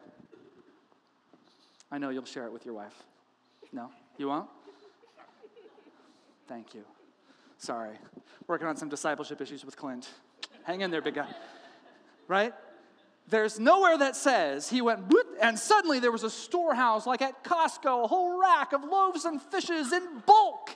I 1.92 1.98
know 1.98 2.10
you'll 2.10 2.26
share 2.26 2.46
it 2.46 2.54
with 2.54 2.66
your 2.66 2.74
wife. 2.74 2.96
No? 3.72 3.92
You 4.18 4.30
won't? 4.30 4.50
Thank 6.48 6.74
you. 6.74 6.84
Sorry. 7.58 7.98
Working 8.48 8.68
on 8.68 8.76
some 8.76 8.90
discipleship 8.90 9.40
issues 9.40 9.64
with 9.64 9.78
Clint. 9.78 10.10
Hang 10.64 10.82
in 10.82 10.92
there, 10.92 11.02
big 11.02 11.16
guy. 11.16 11.28
Right? 12.28 12.54
There's 13.28 13.60
nowhere 13.60 13.98
that 13.98 14.16
says 14.16 14.70
he 14.70 14.82
went, 14.82 15.14
and 15.42 15.58
suddenly 15.58 16.00
there 16.00 16.12
was 16.12 16.24
a 16.24 16.30
storehouse 16.30 17.06
like 17.06 17.22
at 17.22 17.44
Costco, 17.44 18.06
a 18.06 18.08
whole 18.08 18.40
rack 18.40 18.74
of 18.74 18.84
loaves 18.84 19.26
and 19.26 19.42
fishes 19.42 19.94
in 19.94 20.22
bulk. 20.26 20.72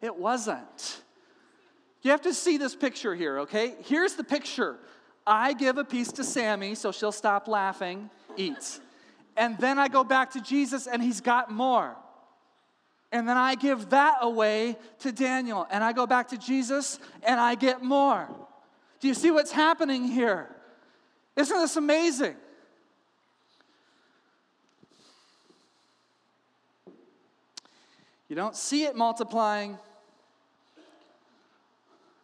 It 0.00 0.16
wasn't. 0.16 1.02
You 2.02 2.10
have 2.10 2.22
to 2.22 2.32
see 2.32 2.56
this 2.56 2.74
picture 2.74 3.14
here, 3.14 3.40
okay? 3.40 3.74
Here's 3.84 4.14
the 4.14 4.24
picture 4.24 4.78
I 5.26 5.52
give 5.52 5.78
a 5.78 5.84
piece 5.84 6.12
to 6.12 6.24
Sammy 6.24 6.74
so 6.74 6.92
she'll 6.92 7.12
stop 7.12 7.48
laughing, 7.48 8.10
eats. 8.36 8.80
And 9.36 9.58
then 9.58 9.78
I 9.78 9.88
go 9.88 10.04
back 10.04 10.32
to 10.32 10.40
Jesus 10.40 10.86
and 10.86 11.02
he's 11.02 11.20
got 11.20 11.50
more. 11.50 11.96
And 13.12 13.28
then 13.28 13.36
I 13.36 13.54
give 13.54 13.90
that 13.90 14.18
away 14.20 14.76
to 15.00 15.12
Daniel 15.12 15.66
and 15.70 15.82
I 15.82 15.92
go 15.92 16.06
back 16.06 16.28
to 16.28 16.38
Jesus 16.38 16.98
and 17.22 17.40
I 17.40 17.54
get 17.54 17.82
more. 17.82 18.28
Do 19.00 19.08
you 19.08 19.14
see 19.14 19.30
what's 19.30 19.52
happening 19.52 20.04
here? 20.04 20.48
Isn't 21.36 21.58
this 21.58 21.76
amazing? 21.76 22.36
You 28.28 28.36
don't 28.36 28.54
see 28.54 28.84
it 28.84 28.94
multiplying, 28.94 29.76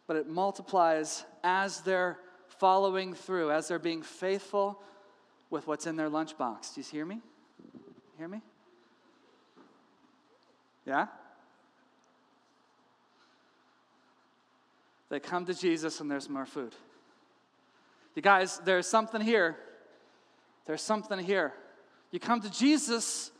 but 0.07 0.15
it 0.15 0.29
multiplies 0.29 1.25
as 1.43 1.81
they're 1.81 2.17
following 2.59 3.13
through, 3.13 3.51
as 3.51 3.67
they're 3.67 3.79
being 3.79 4.01
faithful 4.01 4.81
with 5.49 5.67
what's 5.67 5.87
in 5.87 5.95
their 5.95 6.09
lunchbox. 6.09 6.75
Do 6.75 6.81
you 6.81 6.87
hear 6.89 7.05
me? 7.05 7.21
Hear 8.17 8.27
me? 8.27 8.41
Yeah? 10.85 11.07
They 15.09 15.19
come 15.19 15.45
to 15.45 15.53
Jesus 15.53 16.01
and 16.01 16.09
there's 16.09 16.29
more 16.29 16.45
food. 16.45 16.75
You 18.15 18.21
guys, 18.21 18.59
there's 18.65 18.87
something 18.87 19.21
here. 19.21 19.55
There's 20.65 20.81
something 20.81 21.19
here. 21.19 21.53
You 22.11 22.19
come 22.19 22.41
to 22.41 22.49
Jesus 22.49 23.31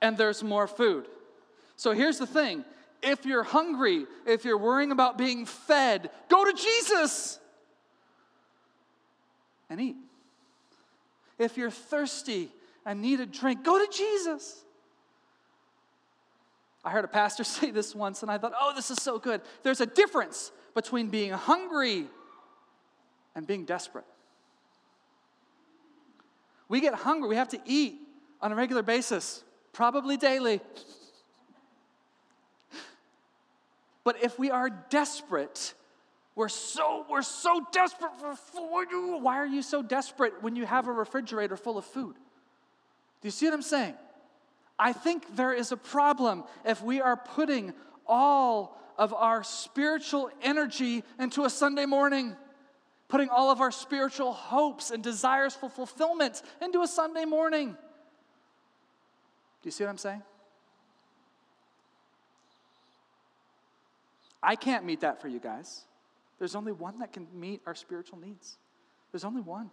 and 0.00 0.16
there's 0.16 0.42
more 0.42 0.66
food. 0.66 1.06
So 1.76 1.92
here's 1.92 2.18
the 2.18 2.26
thing 2.26 2.64
if 3.02 3.26
you're 3.26 3.42
hungry, 3.42 4.06
if 4.26 4.44
you're 4.44 4.58
worrying 4.58 4.90
about 4.90 5.18
being 5.18 5.44
fed, 5.46 6.10
go 6.28 6.44
to 6.44 6.52
Jesus 6.52 7.38
and 9.68 9.80
eat. 9.80 9.96
If 11.38 11.56
you're 11.56 11.70
thirsty 11.70 12.50
and 12.84 13.02
need 13.02 13.20
a 13.20 13.26
drink, 13.26 13.64
go 13.64 13.78
to 13.84 13.92
Jesus. 13.92 14.64
I 16.84 16.90
heard 16.90 17.04
a 17.04 17.08
pastor 17.08 17.44
say 17.44 17.70
this 17.70 17.94
once 17.94 18.22
and 18.22 18.30
I 18.30 18.38
thought, 18.38 18.52
oh, 18.58 18.72
this 18.74 18.90
is 18.90 18.98
so 19.02 19.18
good. 19.18 19.40
There's 19.62 19.80
a 19.80 19.86
difference 19.86 20.52
between 20.74 21.08
being 21.08 21.32
hungry 21.32 22.06
and 23.34 23.46
being 23.46 23.64
desperate. 23.64 24.04
We 26.68 26.80
get 26.80 26.94
hungry, 26.94 27.28
we 27.28 27.36
have 27.36 27.48
to 27.50 27.60
eat 27.64 28.00
on 28.40 28.52
a 28.52 28.54
regular 28.54 28.82
basis, 28.82 29.42
probably 29.72 30.16
daily. 30.16 30.60
But 34.04 34.22
if 34.22 34.38
we 34.38 34.52
are 34.52 34.70
desperate, 34.70 35.74
we're 36.36 36.50
so, 36.50 37.06
we're 37.08 37.22
so 37.22 37.66
desperate 37.72 38.12
for 38.20 38.36
food. 38.36 39.20
Why 39.22 39.38
are 39.38 39.46
you 39.46 39.62
so 39.62 39.82
desperate 39.82 40.42
when 40.42 40.54
you 40.54 40.66
have 40.66 40.86
a 40.86 40.92
refrigerator 40.92 41.56
full 41.56 41.78
of 41.78 41.86
food? 41.86 42.14
Do 42.14 43.26
you 43.26 43.30
see 43.30 43.46
what 43.46 43.54
I'm 43.54 43.62
saying? 43.62 43.94
I 44.78 44.92
think 44.92 45.34
there 45.34 45.54
is 45.54 45.72
a 45.72 45.78
problem 45.78 46.44
if 46.66 46.82
we 46.82 47.00
are 47.00 47.16
putting 47.16 47.72
all 48.06 48.78
of 48.98 49.14
our 49.14 49.42
spiritual 49.42 50.30
energy 50.42 51.02
into 51.18 51.44
a 51.44 51.50
Sunday 51.50 51.86
morning, 51.86 52.36
putting 53.08 53.30
all 53.30 53.50
of 53.50 53.62
our 53.62 53.70
spiritual 53.70 54.34
hopes 54.34 54.90
and 54.90 55.02
desires 55.02 55.54
for 55.54 55.70
fulfillment 55.70 56.42
into 56.60 56.82
a 56.82 56.86
Sunday 56.86 57.24
morning. 57.24 57.70
Do 57.70 57.76
you 59.64 59.70
see 59.70 59.84
what 59.84 59.90
I'm 59.90 59.98
saying? 59.98 60.22
I 64.42 64.54
can't 64.54 64.84
meet 64.84 65.00
that 65.00 65.22
for 65.22 65.28
you 65.28 65.38
guys. 65.38 65.86
There's 66.38 66.54
only 66.54 66.72
one 66.72 66.98
that 66.98 67.12
can 67.12 67.26
meet 67.34 67.60
our 67.66 67.74
spiritual 67.74 68.18
needs. 68.18 68.58
There's 69.12 69.24
only 69.24 69.40
one. 69.40 69.70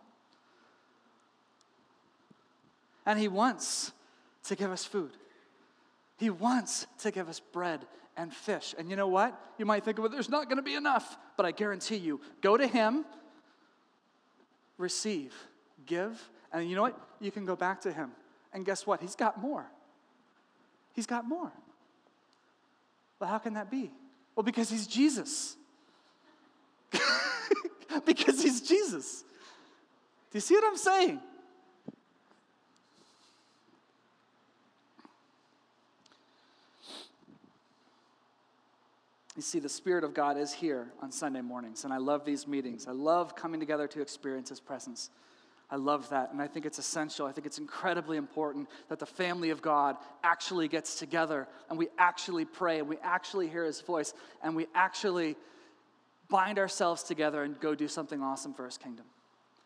And 3.06 3.20
He 3.20 3.28
wants 3.28 3.92
to 4.46 4.56
give 4.56 4.72
us 4.72 4.86
food. 4.86 5.12
He 6.18 6.30
wants 6.30 6.88
to 7.00 7.12
give 7.12 7.28
us 7.28 7.40
bread 7.40 7.86
and 8.16 8.34
fish. 8.34 8.76
And 8.78 8.90
you 8.90 8.96
know 8.96 9.08
what? 9.08 9.38
You 9.58 9.66
might 9.66 9.84
think, 9.84 9.98
well, 9.98 10.10
there's 10.10 10.30
not 10.30 10.46
going 10.46 10.58
to 10.58 10.64
be 10.64 10.76
enough. 10.76 11.18
But 11.36 11.46
I 11.46 11.52
guarantee 11.52 11.98
you, 11.98 12.22
go 12.42 12.56
to 12.56 12.68
Him, 12.68 13.06
receive, 14.78 15.34
give, 15.86 16.30
and 16.52 16.70
you 16.70 16.76
know 16.76 16.84
what? 16.84 17.00
You 17.20 17.32
can 17.32 17.46
go 17.46 17.56
back 17.56 17.82
to 17.82 17.92
Him. 17.92 18.12
And 18.54 18.66
guess 18.66 18.86
what? 18.86 19.02
He's 19.02 19.16
got 19.16 19.42
more. 19.42 19.66
He's 20.94 21.08
got 21.08 21.28
more. 21.28 21.52
Well, 23.20 23.30
how 23.30 23.40
can 23.40 23.56
that 23.56 23.72
be? 23.72 23.92
Well, 24.36 24.44
because 24.44 24.70
He's 24.70 24.86
Jesus. 24.86 25.58
because 28.06 28.42
he's 28.42 28.62
Jesus. 28.62 29.24
Do 30.32 30.38
you 30.38 30.42
see 30.42 30.56
what 30.56 30.66
I'm 30.66 30.78
saying? 30.78 31.20
You 39.36 39.42
see, 39.42 39.60
the 39.60 39.70
Spirit 39.70 40.04
of 40.04 40.14
God 40.14 40.38
is 40.38 40.54
here 40.54 40.88
on 41.02 41.12
Sunday 41.12 41.42
mornings, 41.42 41.86
and 41.86 41.94
I 41.94 41.98
love 41.98 42.24
these 42.24 42.48
meetings. 42.48 42.88
I 42.88 42.92
love 42.92 43.36
coming 43.36 43.60
together 43.60 43.88
to 43.88 44.02
experience 44.02 44.50
His 44.50 44.60
presence. 44.60 45.10
I 45.72 45.76
love 45.76 46.08
that, 46.10 46.32
and 46.32 46.40
I 46.40 46.46
think 46.46 46.68
it's 46.68 46.78
essential. 46.78 47.26
I 47.26 47.32
think 47.32 47.48
it's 47.48 47.58
incredibly 47.58 48.18
important 48.18 48.70
that 48.90 49.00
the 49.00 49.08
family 49.08 49.50
of 49.50 49.60
God 49.60 49.98
actually 50.24 50.68
gets 50.68 51.00
together 51.00 51.48
and 51.70 51.80
we 51.80 51.88
actually 51.98 52.46
pray 52.46 52.78
and 52.78 52.88
we 52.88 52.98
actually 53.02 53.48
hear 53.48 53.64
His 53.64 53.82
voice 53.82 54.14
and 54.44 54.56
we 54.56 54.68
actually 54.76 55.36
bind 56.30 56.60
ourselves 56.60 57.04
together 57.04 57.44
and 57.44 57.60
go 57.60 57.76
do 57.76 57.88
something 57.88 58.22
awesome 58.22 58.54
for 58.54 58.66
His 58.66 58.78
kingdom. 58.78 59.06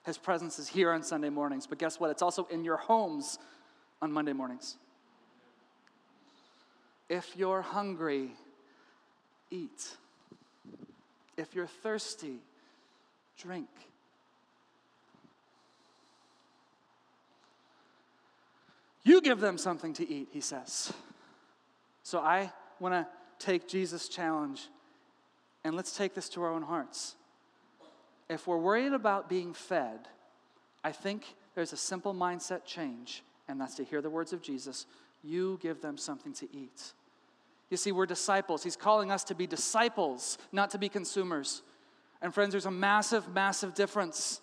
His 0.05 0.17
presence 0.17 0.57
is 0.59 0.67
here 0.67 0.91
on 0.91 1.03
Sunday 1.03 1.29
mornings, 1.29 1.67
but 1.67 1.79
guess 1.79 1.99
what? 1.99 2.09
It's 2.11 2.21
also 2.21 2.45
in 2.45 2.63
your 2.63 2.77
homes 2.77 3.39
on 4.01 4.11
Monday 4.11 4.33
mornings. 4.33 4.77
If 7.09 7.35
you're 7.35 7.61
hungry, 7.61 8.31
eat. 9.49 9.97
If 11.37 11.55
you're 11.55 11.67
thirsty, 11.67 12.37
drink. 13.37 13.67
You 19.03 19.21
give 19.21 19.39
them 19.39 19.57
something 19.57 19.93
to 19.93 20.09
eat, 20.09 20.29
he 20.31 20.41
says. 20.41 20.91
So 22.03 22.19
I 22.19 22.51
want 22.79 22.93
to 22.93 23.07
take 23.39 23.67
Jesus' 23.67 24.09
challenge 24.09 24.67
and 25.67 25.75
let's 25.75 25.95
take 25.95 26.13
this 26.13 26.29
to 26.29 26.41
our 26.41 26.51
own 26.51 26.63
hearts. 26.63 27.15
If 28.29 28.47
we're 28.47 28.57
worried 28.57 28.93
about 28.93 29.29
being 29.29 29.53
fed, 29.53 30.07
I 30.83 30.91
think 30.91 31.35
there's 31.55 31.73
a 31.73 31.77
simple 31.77 32.13
mindset 32.13 32.65
change, 32.65 33.23
and 33.47 33.59
that's 33.59 33.75
to 33.75 33.83
hear 33.83 34.01
the 34.01 34.09
words 34.09 34.31
of 34.31 34.41
Jesus. 34.41 34.85
You 35.23 35.59
give 35.61 35.81
them 35.81 35.97
something 35.97 36.33
to 36.33 36.47
eat. 36.55 36.93
You 37.69 37.75
see, 37.75 37.91
we're 37.91 38.05
disciples. 38.05 38.63
He's 38.63 38.77
calling 38.77 39.11
us 39.11 39.25
to 39.25 39.35
be 39.35 39.45
disciples, 39.45 40.37
not 40.53 40.69
to 40.69 40.77
be 40.77 40.87
consumers. 40.87 41.63
And 42.21 42.33
friends, 42.33 42.51
there's 42.51 42.65
a 42.65 42.71
massive, 42.71 43.27
massive 43.33 43.73
difference. 43.73 44.39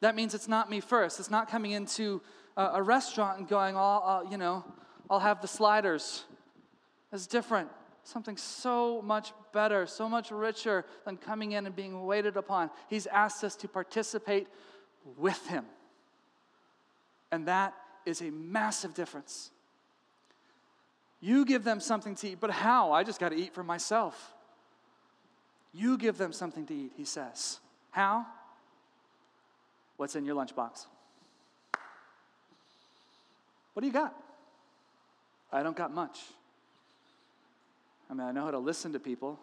That 0.00 0.14
means 0.14 0.34
it's 0.34 0.48
not 0.48 0.70
me 0.70 0.78
first. 0.78 1.18
It's 1.18 1.30
not 1.30 1.50
coming 1.50 1.72
into 1.72 2.22
a, 2.56 2.64
a 2.74 2.82
restaurant 2.82 3.40
and 3.40 3.48
going, 3.48 3.74
oh, 3.76 3.80
uh, 3.80 4.30
you 4.30 4.36
know, 4.36 4.64
I'll 5.10 5.18
have 5.18 5.40
the 5.40 5.48
sliders. 5.48 6.24
It's 7.12 7.26
different. 7.26 7.68
Something 8.04 8.36
so 8.36 9.02
much 9.02 9.32
better, 9.52 9.86
so 9.86 10.08
much 10.08 10.30
richer 10.30 10.84
than 11.04 11.16
coming 11.16 11.52
in 11.52 11.66
and 11.66 11.74
being 11.74 12.04
waited 12.04 12.36
upon. 12.36 12.70
He's 12.88 13.06
asked 13.06 13.44
us 13.44 13.56
to 13.56 13.68
participate 13.68 14.46
with 15.16 15.46
Him. 15.46 15.64
And 17.30 17.46
that 17.46 17.74
is 18.06 18.20
a 18.20 18.30
massive 18.30 18.94
difference. 18.94 19.50
You 21.20 21.44
give 21.44 21.64
them 21.64 21.80
something 21.80 22.14
to 22.16 22.28
eat, 22.30 22.38
but 22.40 22.50
how? 22.50 22.92
I 22.92 23.02
just 23.02 23.20
got 23.20 23.30
to 23.30 23.36
eat 23.36 23.52
for 23.52 23.64
myself. 23.64 24.34
You 25.72 25.98
give 25.98 26.16
them 26.16 26.32
something 26.32 26.64
to 26.66 26.74
eat, 26.74 26.92
he 26.96 27.04
says. 27.04 27.60
How? 27.90 28.26
What's 29.96 30.14
in 30.16 30.24
your 30.24 30.36
lunchbox? 30.36 30.86
What 33.72 33.80
do 33.80 33.86
you 33.86 33.92
got? 33.92 34.14
I 35.52 35.62
don't 35.62 35.76
got 35.76 35.92
much. 35.92 36.20
I 38.10 38.14
mean, 38.14 38.26
I 38.26 38.32
know 38.32 38.44
how 38.44 38.50
to 38.50 38.58
listen 38.58 38.92
to 38.92 39.00
people. 39.00 39.38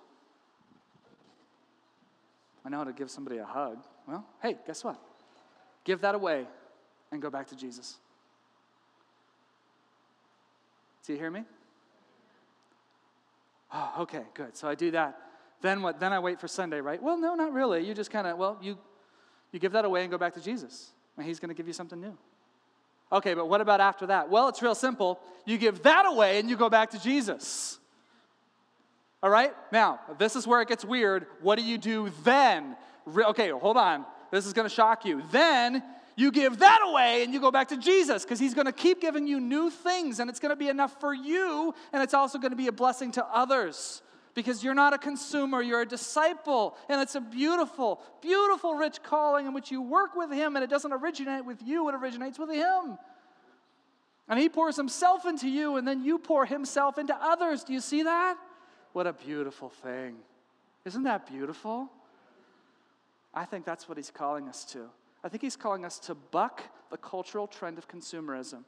I 2.65 2.69
know 2.69 2.77
how 2.77 2.83
to 2.83 2.93
give 2.93 3.11
somebody 3.11 3.37
a 3.37 3.45
hug. 3.45 3.77
Well, 4.07 4.25
hey, 4.41 4.57
guess 4.65 4.83
what? 4.83 4.99
Give 5.83 6.01
that 6.01 6.15
away 6.15 6.45
and 7.11 7.21
go 7.21 7.29
back 7.29 7.47
to 7.47 7.55
Jesus. 7.55 7.97
Do 11.05 11.13
you 11.13 11.19
hear 11.19 11.29
me? 11.29 11.43
Oh, 13.71 13.93
okay, 13.99 14.23
good. 14.33 14.57
So 14.57 14.67
I 14.67 14.73
do 14.75 14.91
that. 14.91 15.19
Then 15.61 15.81
what? 15.81 15.99
Then 15.99 16.11
I 16.11 16.19
wait 16.19 16.39
for 16.39 16.47
Sunday, 16.47 16.81
right? 16.81 17.01
Well, 17.01 17.17
no, 17.17 17.35
not 17.35 17.53
really. 17.53 17.85
You 17.85 17.93
just 17.93 18.09
kind 18.09 18.25
of, 18.25 18.37
well, 18.37 18.57
you 18.61 18.77
you 19.51 19.59
give 19.59 19.71
that 19.71 19.85
away 19.85 20.01
and 20.01 20.11
go 20.11 20.17
back 20.17 20.33
to 20.33 20.41
Jesus. 20.41 20.91
And 21.17 21.25
he's 21.25 21.39
going 21.39 21.47
to 21.49 21.55
give 21.55 21.65
you 21.65 21.73
something 21.73 21.99
new. 21.99 22.17
Okay, 23.11 23.33
but 23.35 23.47
what 23.47 23.61
about 23.61 23.79
after 23.79 24.07
that? 24.07 24.29
Well, 24.29 24.49
it's 24.49 24.61
real 24.61 24.75
simple. 24.75 25.19
You 25.45 25.57
give 25.57 25.83
that 25.83 26.05
away 26.05 26.39
and 26.39 26.49
you 26.49 26.57
go 26.57 26.69
back 26.69 26.91
to 26.91 26.99
Jesus. 26.99 27.79
All 29.25 29.31
right? 29.31 29.55
Now, 29.71 30.01
this 30.19 30.35
is 30.35 30.45
where 30.45 30.61
it 30.61 30.67
gets 30.67 30.85
weird. 30.85 31.25
What 31.41 31.57
do 31.57 31.65
you 31.65 31.79
do 31.79 32.11
then? 32.23 32.77
Okay, 33.07 33.49
hold 33.49 33.75
on. 33.75 34.05
This 34.29 34.45
is 34.45 34.53
going 34.53 34.69
to 34.69 34.73
shock 34.73 35.03
you. 35.03 35.23
Then 35.31 35.81
you 36.15 36.29
give 36.29 36.59
that 36.59 36.81
away 36.85 37.23
and 37.23 37.33
you 37.33 37.41
go 37.41 37.49
back 37.49 37.69
to 37.69 37.77
Jesus 37.77 38.23
because 38.23 38.37
he's 38.37 38.53
going 38.53 38.67
to 38.67 38.71
keep 38.71 39.01
giving 39.01 39.25
you 39.25 39.39
new 39.39 39.71
things 39.71 40.19
and 40.19 40.29
it's 40.29 40.39
going 40.39 40.51
to 40.51 40.55
be 40.55 40.69
enough 40.69 40.99
for 40.99 41.11
you 41.11 41.73
and 41.91 42.03
it's 42.03 42.13
also 42.13 42.37
going 42.37 42.51
to 42.51 42.55
be 42.55 42.67
a 42.67 42.71
blessing 42.71 43.11
to 43.13 43.25
others 43.25 44.03
because 44.35 44.63
you're 44.63 44.75
not 44.75 44.93
a 44.93 44.99
consumer, 44.99 45.59
you're 45.59 45.81
a 45.81 45.87
disciple. 45.87 46.77
And 46.87 47.01
it's 47.01 47.15
a 47.15 47.21
beautiful, 47.21 48.03
beautiful, 48.21 48.75
rich 48.75 49.01
calling 49.01 49.47
in 49.47 49.55
which 49.55 49.71
you 49.71 49.81
work 49.81 50.15
with 50.15 50.31
him 50.31 50.55
and 50.55 50.63
it 50.63 50.69
doesn't 50.69 50.93
originate 50.93 51.45
with 51.45 51.63
you, 51.63 51.89
it 51.89 51.95
originates 51.95 52.37
with 52.37 52.51
him. 52.51 52.99
And 54.29 54.39
he 54.39 54.49
pours 54.49 54.75
himself 54.75 55.25
into 55.25 55.49
you 55.49 55.77
and 55.77 55.87
then 55.87 56.03
you 56.03 56.19
pour 56.19 56.45
himself 56.45 56.99
into 56.99 57.15
others. 57.19 57.63
Do 57.63 57.73
you 57.73 57.79
see 57.79 58.03
that? 58.03 58.37
What 58.95 59.07
a 59.07 59.11
beautiful 59.11 59.67
thing. 59.67 60.15
Isn't 60.85 61.03
that 61.03 61.27
beautiful? 61.27 61.89
I 63.33 63.43
think 63.43 63.65
that's 63.65 63.89
what 63.89 63.97
he's 63.97 64.09
calling 64.09 64.47
us 64.47 64.63
to. 64.71 64.85
I 65.21 65.27
think 65.27 65.43
he's 65.43 65.57
calling 65.57 65.83
us 65.83 65.99
to 65.99 66.15
buck 66.15 66.63
the 66.89 66.95
cultural 66.95 67.45
trend 67.45 67.77
of 67.77 67.89
consumerism. 67.89 68.63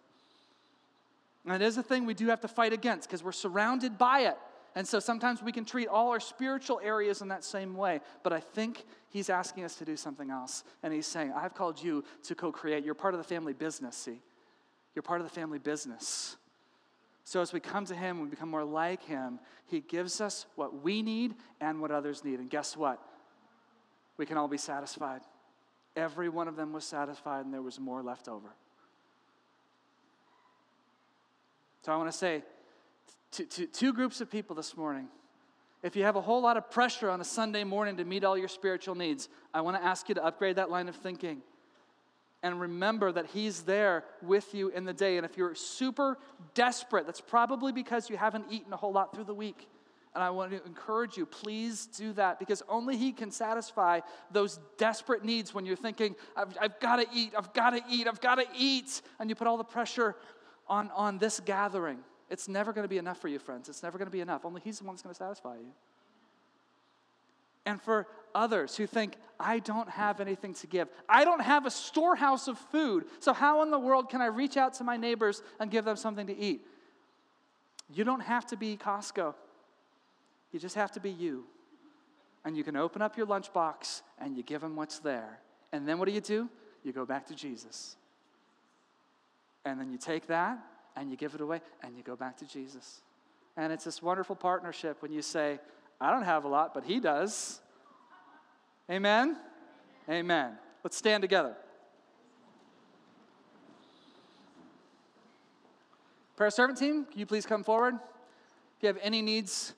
And 1.46 1.54
it 1.56 1.62
is 1.66 1.78
a 1.78 1.82
thing 1.82 2.06
we 2.06 2.14
do 2.14 2.28
have 2.28 2.42
to 2.42 2.50
fight 2.50 2.74
against 2.74 3.08
because 3.08 3.24
we're 3.24 3.32
surrounded 3.32 3.98
by 3.98 4.24
it. 4.24 4.38
And 4.76 4.86
so 4.86 5.00
sometimes 5.00 5.42
we 5.42 5.54
can 5.54 5.64
treat 5.64 5.88
all 5.88 6.10
our 6.10 6.20
spiritual 6.20 6.82
areas 6.84 7.22
in 7.22 7.30
that 7.30 7.46
same 7.46 7.78
way. 7.78 8.02
But 8.22 8.34
I 8.34 8.42
think 8.42 8.84
he's 9.10 9.30
asking 9.30 9.64
us 9.64 9.76
to 9.76 9.86
do 9.86 9.96
something 9.96 10.30
else. 10.30 10.66
And 10.84 10.94
he's 10.94 11.08
saying, 11.08 11.32
I've 11.38 11.54
called 11.54 11.82
you 11.82 12.04
to 12.24 12.36
co 12.36 12.52
create. 12.52 12.84
You're 12.84 12.96
part 12.96 13.14
of 13.14 13.20
the 13.20 13.24
family 13.24 13.54
business, 13.54 13.96
see? 13.96 14.20
You're 14.94 15.04
part 15.04 15.22
of 15.22 15.26
the 15.26 15.34
family 15.34 15.60
business. 15.60 16.36
So 17.28 17.42
as 17.42 17.52
we 17.52 17.60
come 17.60 17.84
to 17.88 17.94
him, 17.94 18.22
we 18.22 18.30
become 18.30 18.48
more 18.48 18.64
like 18.64 19.04
him. 19.04 19.42
He 19.66 19.82
gives 19.82 20.22
us 20.22 20.46
what 20.56 20.82
we 20.82 21.02
need 21.02 21.36
and 21.60 21.82
what 21.82 21.92
others 21.92 22.24
need. 22.24 22.40
And 22.40 22.50
guess 22.50 22.78
what? 22.78 23.02
We 24.16 24.26
can 24.26 24.38
all 24.38 24.48
be 24.48 24.58
satisfied. 24.58 25.20
Every 25.98 26.30
one 26.30 26.48
of 26.48 26.56
them 26.56 26.72
was 26.72 26.86
satisfied, 26.86 27.44
and 27.44 27.54
there 27.54 27.62
was 27.62 27.82
more 27.82 28.02
left 28.02 28.30
over. 28.30 28.48
So 31.86 31.92
I 31.92 31.98
want 31.98 32.10
to 32.10 32.18
say 32.18 32.44
to, 33.32 33.44
to 33.44 33.66
two 33.66 33.92
groups 33.92 34.22
of 34.22 34.32
people 34.32 34.56
this 34.56 34.78
morning 34.78 35.10
if 35.84 35.98
you 35.98 36.04
have 36.04 36.16
a 36.16 36.22
whole 36.22 36.42
lot 36.42 36.56
of 36.56 36.72
pressure 36.72 37.10
on 37.10 37.20
a 37.20 37.26
Sunday 37.26 37.66
morning 37.66 37.98
to 37.98 38.06
meet 38.06 38.24
all 38.24 38.38
your 38.38 38.48
spiritual 38.48 38.96
needs, 38.96 39.28
I 39.54 39.60
want 39.60 39.76
to 39.76 39.84
ask 39.84 40.08
you 40.08 40.16
to 40.16 40.24
upgrade 40.24 40.56
that 40.56 40.70
line 40.70 40.88
of 40.88 40.96
thinking. 40.96 41.42
And 42.44 42.60
remember 42.62 43.12
that 43.12 43.28
He's 43.28 43.64
there 43.64 44.04
with 44.22 44.54
you 44.54 44.70
in 44.70 44.86
the 44.86 44.94
day. 44.94 45.18
And 45.18 45.26
if 45.26 45.38
you're 45.38 45.56
super 45.56 46.18
desperate, 46.54 47.06
that's 47.06 47.22
probably 47.22 47.72
because 47.72 48.10
you 48.10 48.18
haven't 48.18 48.46
eaten 48.52 48.72
a 48.74 48.78
whole 48.78 48.94
lot 48.94 49.14
through 49.14 49.26
the 49.26 49.34
week. 49.34 49.68
And 50.14 50.24
I 50.24 50.30
want 50.30 50.52
to 50.52 50.64
encourage 50.66 51.16
you, 51.18 51.26
please 51.26 51.86
do 51.86 52.14
that 52.14 52.40
because 52.40 52.64
only 52.70 52.98
He 52.98 53.12
can 53.12 53.32
satisfy 53.32 54.00
those 54.32 54.60
desperate 54.78 55.24
needs 55.24 55.54
when 55.54 55.66
you're 55.66 55.76
thinking, 55.76 56.16
I've, 56.36 56.58
I've 56.60 56.80
got 56.80 56.98
to 56.98 57.08
eat, 57.14 57.34
I've 57.38 57.54
got 57.54 57.72
to 57.72 57.82
eat, 57.90 58.08
I've 58.08 58.22
got 58.22 58.36
to 58.36 58.46
eat. 58.58 59.02
And 59.20 59.30
you 59.30 59.36
put 59.36 59.48
all 59.48 59.58
the 59.58 59.64
pressure 59.64 60.16
on, 60.68 60.90
on 60.96 61.18
this 61.18 61.40
gathering. 61.40 62.00
It's 62.30 62.48
never 62.48 62.74
going 62.74 62.84
to 62.84 62.90
be 62.90 62.98
enough 62.98 63.20
for 63.20 63.28
you, 63.28 63.40
friends. 63.40 63.70
It's 63.70 63.84
never 63.84 63.98
going 63.98 64.08
to 64.08 64.12
be 64.12 64.22
enough. 64.22 64.46
Only 64.46 64.62
He's 64.64 64.80
the 64.80 64.86
one 64.86 64.96
that's 64.96 65.04
going 65.04 65.14
to 65.14 65.18
satisfy 65.18 65.56
you. 65.56 65.72
And 67.66 67.82
for 67.82 68.08
others 68.38 68.78
who 68.78 68.86
think, 68.88 69.16
I 69.40 69.60
don't 69.60 69.90
have 69.90 70.20
anything 70.20 70.54
to 70.56 70.68
give, 70.68 70.88
I 71.10 71.26
don't 71.26 71.42
have 71.42 71.66
a 71.66 71.72
storehouse 71.72 72.48
of 72.48 72.58
food, 72.58 73.06
so 73.20 73.34
how 73.34 73.64
in 73.64 73.72
the 73.72 73.80
world 73.80 74.10
can 74.10 74.22
I 74.22 74.28
reach 74.28 74.58
out 74.58 74.76
to 74.76 74.84
my 74.84 74.98
neighbors 74.98 75.42
and 75.60 75.70
give 75.70 75.86
them 75.86 75.98
something 75.98 76.28
to 76.28 76.38
eat? 76.38 76.62
You 77.94 78.04
don't 78.04 78.22
have 78.22 78.46
to 78.48 78.58
be 78.58 78.78
Costco. 78.78 79.34
You 80.52 80.60
just 80.60 80.76
have 80.76 80.92
to 80.94 81.00
be 81.00 81.12
you. 81.12 81.46
And 82.46 82.56
you 82.56 82.64
can 82.64 82.76
open 82.76 83.02
up 83.02 83.18
your 83.18 83.28
lunchbox 83.28 84.02
and 84.20 84.38
you 84.38 84.44
give 84.44 84.62
them 84.62 84.76
what's 84.76 85.00
there. 85.00 85.40
And 85.72 85.88
then 85.88 86.00
what 86.00 86.08
do 86.08 86.14
you 86.14 86.22
do? 86.22 86.50
You 86.84 86.94
go 86.94 87.06
back 87.06 87.28
to 87.28 87.36
Jesus. 87.36 87.98
And 89.66 89.80
then 89.80 89.92
you 89.92 89.98
take 89.98 90.28
that 90.28 90.58
and 90.96 91.12
you 91.12 91.18
give 91.18 91.36
it 91.36 91.42
away 91.42 91.62
and 91.84 91.98
you 91.98 92.04
go 92.04 92.16
back 92.16 92.38
to 92.38 92.46
Jesus. 92.46 93.02
And 93.58 93.74
it's 93.74 93.84
this 93.84 94.02
wonderful 94.02 94.36
partnership 94.36 95.02
when 95.02 95.12
you 95.12 95.22
say, 95.22 95.60
I 96.00 96.12
don't 96.12 96.24
have 96.24 96.46
a 96.46 96.48
lot, 96.48 96.74
but 96.74 96.84
he 96.84 97.00
does. 97.00 97.60
Amen? 98.90 99.38
Amen. 100.10 100.54
Let's 100.84 100.96
stand 100.96 101.22
together. 101.22 101.56
Prayer 106.38 106.50
servant 106.52 106.78
team, 106.78 107.06
can 107.06 107.20
you 107.20 107.26
please 107.26 107.46
come 107.46 107.64
forward? 107.64 107.96
If 107.96 108.84
you 108.84 108.88
have 108.88 109.00
any 109.02 109.22
needs, 109.22 109.74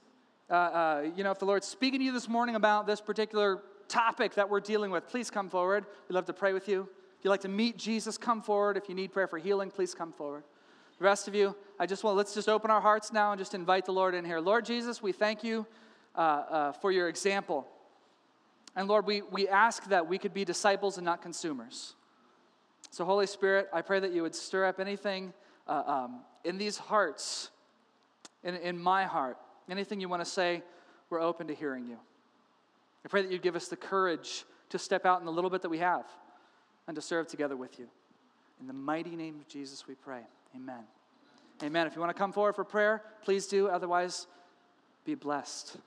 uh, 0.50 0.54
uh, 0.54 1.06
you 1.16 1.24
know, 1.24 1.32
if 1.32 1.40
the 1.40 1.46
Lord's 1.46 1.68
speaking 1.68 2.00
to 2.00 2.06
you 2.06 2.12
this 2.12 2.28
morning 2.28 2.56
about 2.56 2.86
this 2.86 3.02
particular 3.02 3.64
topic 3.88 4.36
that 4.36 4.48
we're 4.48 4.60
dealing 4.60 4.92
with, 4.92 5.08
please 5.08 5.32
come 5.32 5.50
forward. 5.50 5.86
We'd 6.08 6.16
love 6.16 6.26
to 6.26 6.34
pray 6.34 6.54
with 6.54 6.68
you. 6.68 6.88
If 7.18 7.26
you'd 7.26 7.32
like 7.32 7.42
to 7.42 7.48
meet 7.48 7.78
Jesus, 7.78 8.18
come 8.18 8.42
forward. 8.42 8.78
If 8.78 8.90
you 8.90 8.94
need 8.94 9.12
prayer 9.12 9.28
for 9.28 9.40
healing, 9.40 9.72
please 9.72 9.96
come 9.96 10.12
forward. 10.12 10.44
The 11.00 11.06
rest 11.06 11.28
of 11.28 11.34
you, 11.34 11.56
I 11.80 11.86
just 11.86 12.04
want 12.04 12.18
let's 12.18 12.34
just 12.34 12.50
open 12.50 12.70
our 12.70 12.82
hearts 12.82 13.12
now 13.12 13.32
and 13.32 13.40
just 13.40 13.54
invite 13.54 13.86
the 13.86 13.94
Lord 13.94 14.14
in 14.14 14.26
here. 14.26 14.40
Lord 14.40 14.66
Jesus, 14.66 15.02
we 15.02 15.14
thank 15.14 15.44
you 15.44 15.66
uh, 16.16 16.20
uh, 16.20 16.72
for 16.74 16.92
your 16.92 17.08
example. 17.08 17.66
And 18.80 18.88
Lord, 18.88 19.06
we, 19.06 19.24
we 19.24 19.50
ask 19.50 19.84
that 19.90 20.08
we 20.08 20.18
could 20.18 20.34
be 20.34 20.46
disciples 20.46 20.98
and 20.98 21.04
not 21.04 21.22
consumers. 21.22 21.96
So, 22.92 23.04
Holy 23.04 23.28
Spirit, 23.28 23.68
I 23.74 23.82
pray 23.82 24.00
that 24.00 24.14
you 24.14 24.22
would 24.22 24.34
stir 24.34 24.66
up 24.66 24.80
anything 24.80 25.34
uh, 25.68 25.84
um, 25.86 26.22
in 26.46 26.58
these 26.58 26.78
hearts, 26.78 27.52
in, 28.42 28.56
in 28.56 28.80
my 28.80 29.04
heart, 29.04 29.38
Anything 29.70 30.02
you 30.02 30.10
want 30.10 30.24
to 30.24 30.30
say, 30.30 30.64
we're 31.10 31.22
open 31.22 31.48
to 31.48 31.54
hearing 31.54 31.86
you. 31.86 31.98
I 33.06 33.08
pray 33.08 33.22
that 33.22 33.32
you'd 33.32 33.42
give 33.42 33.56
us 33.56 33.68
the 33.68 33.76
courage 33.76 34.46
to 34.70 34.80
step 34.80 35.06
out 35.06 35.20
in 35.20 35.26
the 35.26 35.32
little 35.32 35.50
bit 35.50 35.62
that 35.62 35.70
we 35.70 35.80
have 35.80 36.06
and 36.88 36.96
to 36.96 37.02
serve 37.02 37.28
together 37.28 37.56
with 37.56 37.78
you. 37.80 37.88
In 38.60 38.68
the 38.68 38.74
mighty 38.74 39.16
name 39.16 39.36
of 39.40 39.48
Jesus, 39.48 39.88
we 39.88 39.96
pray. 39.96 40.22
Amen. 40.56 40.84
Amen. 41.62 41.86
If 41.86 41.96
you 41.96 42.02
want 42.02 42.16
to 42.16 42.18
come 42.18 42.32
forward 42.32 42.56
for 42.56 42.64
prayer, 42.64 43.04
please 43.24 43.46
do. 43.46 43.68
Otherwise, 43.68 44.26
be 45.06 45.16
blessed. 45.16 45.78